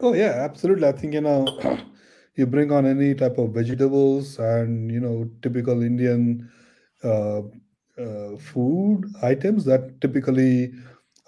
[0.00, 0.88] Oh yeah, absolutely.
[0.88, 1.44] I think you know,
[2.36, 6.50] you bring on any type of vegetables and you know typical Indian
[7.04, 7.42] uh,
[7.98, 10.72] uh, food items that typically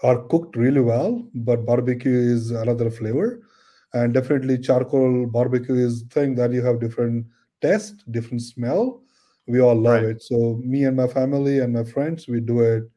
[0.03, 3.44] are cooked really well, but barbecue is another flavor.
[3.95, 7.27] And definitely charcoal barbecue is thing that you have different
[7.63, 9.03] taste, different smell.
[9.47, 10.17] We all love Right.
[10.17, 10.23] it.
[10.23, 12.91] So me and my family and my friends, we do it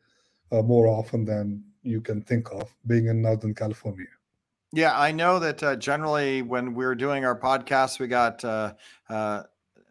[0.52, 4.08] uh, more often than you can think of being in Northern California.
[4.74, 8.74] Yeah, I know that uh, generally when we're doing our podcast, we got uh,
[9.10, 9.43] uh,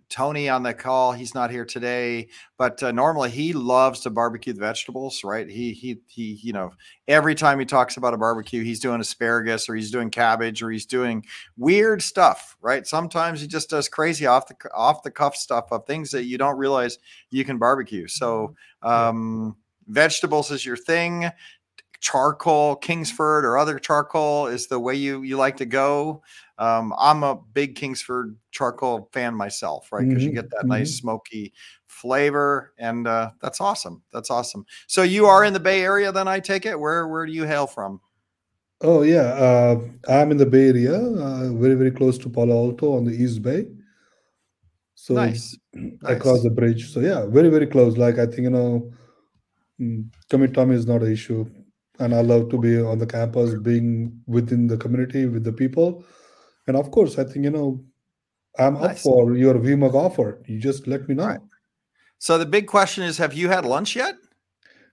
[0.09, 1.13] Tony on the call.
[1.13, 2.29] He's not here today,
[2.59, 5.49] but uh, normally he loves to barbecue the vegetables, right?
[5.49, 6.39] He he he.
[6.43, 6.71] You know,
[7.09, 10.71] every time he talks about a barbecue, he's doing asparagus or he's doing cabbage or
[10.71, 11.25] he's doing
[11.57, 12.87] weird stuff, right?
[12.87, 16.39] Sometimes he just does crazy off the off the cuff stuff of things that you
[16.39, 16.99] don't realize
[17.31, 18.07] you can barbecue.
[18.07, 19.57] So, um,
[19.89, 21.31] vegetables is your thing
[22.01, 26.23] charcoal kingsford or other charcoal is the way you you like to go
[26.59, 30.95] um, i'm a big kingsford charcoal fan myself right because you Mhm, get that nice
[30.95, 31.53] smoky
[31.87, 36.29] flavor and uh, that's awesome that's awesome so you are in the bay area then
[36.29, 38.01] i take it where where do you hail from
[38.83, 42.95] Oh yeah, uh, I'm in the Bay Area, uh, very very close to Palo Alto
[42.95, 43.67] on the East Bay.
[44.95, 45.57] So nice
[46.05, 46.43] across nice.
[46.43, 46.93] the bridge.
[46.93, 47.97] So yeah, very very close.
[47.97, 48.93] Like I think you know,
[49.81, 51.47] mm, commute time is not an issue,
[51.99, 56.05] and I love to be on the campus, being within the community with the people,
[56.67, 57.85] and of course I think you know,
[58.59, 60.43] I'm up for your VMUG offer.
[60.47, 61.27] You just let me know.
[61.27, 61.41] Right.
[62.19, 64.15] so the big question is have you had lunch yet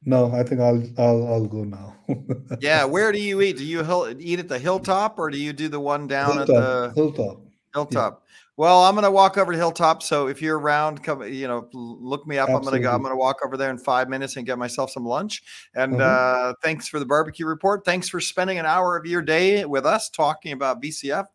[0.06, 1.96] No, I think I'll I'll I'll go now.
[2.60, 5.54] yeah where do you eat do you hill, eat at the hilltop or do you
[5.54, 7.38] do the one down at the Hilltop.
[7.74, 8.24] Hilltop.
[8.56, 10.04] Well, I'm going to walk over to Hilltop.
[10.04, 12.50] So if you're around, come, you know, look me up.
[12.50, 12.92] I'm going to go.
[12.94, 15.42] I'm to walk over there in five minutes and get myself some lunch.
[15.74, 16.04] And Uh-huh.
[16.50, 17.84] uh, thanks for the barbecue report.
[17.84, 21.26] Thanks for spending an hour of your day with us talking about VCF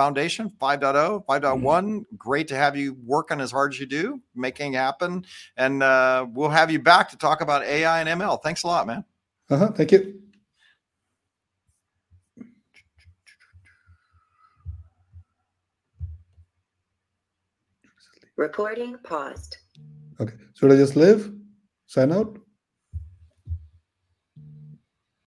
[0.00, 2.04] Foundation 5.0, 5.1.
[2.16, 5.26] Great to have you working as hard as you do, making happen.
[5.58, 8.42] And uh, we'll have you back to talk about AI and ML.
[8.42, 9.04] Thanks a lot, man.
[9.50, 10.22] Uh-huh, thank you.
[18.36, 19.58] Recording paused.
[20.18, 20.32] Okay.
[20.54, 21.30] Should I just leave?
[21.88, 22.38] Sign out?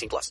[0.00, 0.28] 18 plus.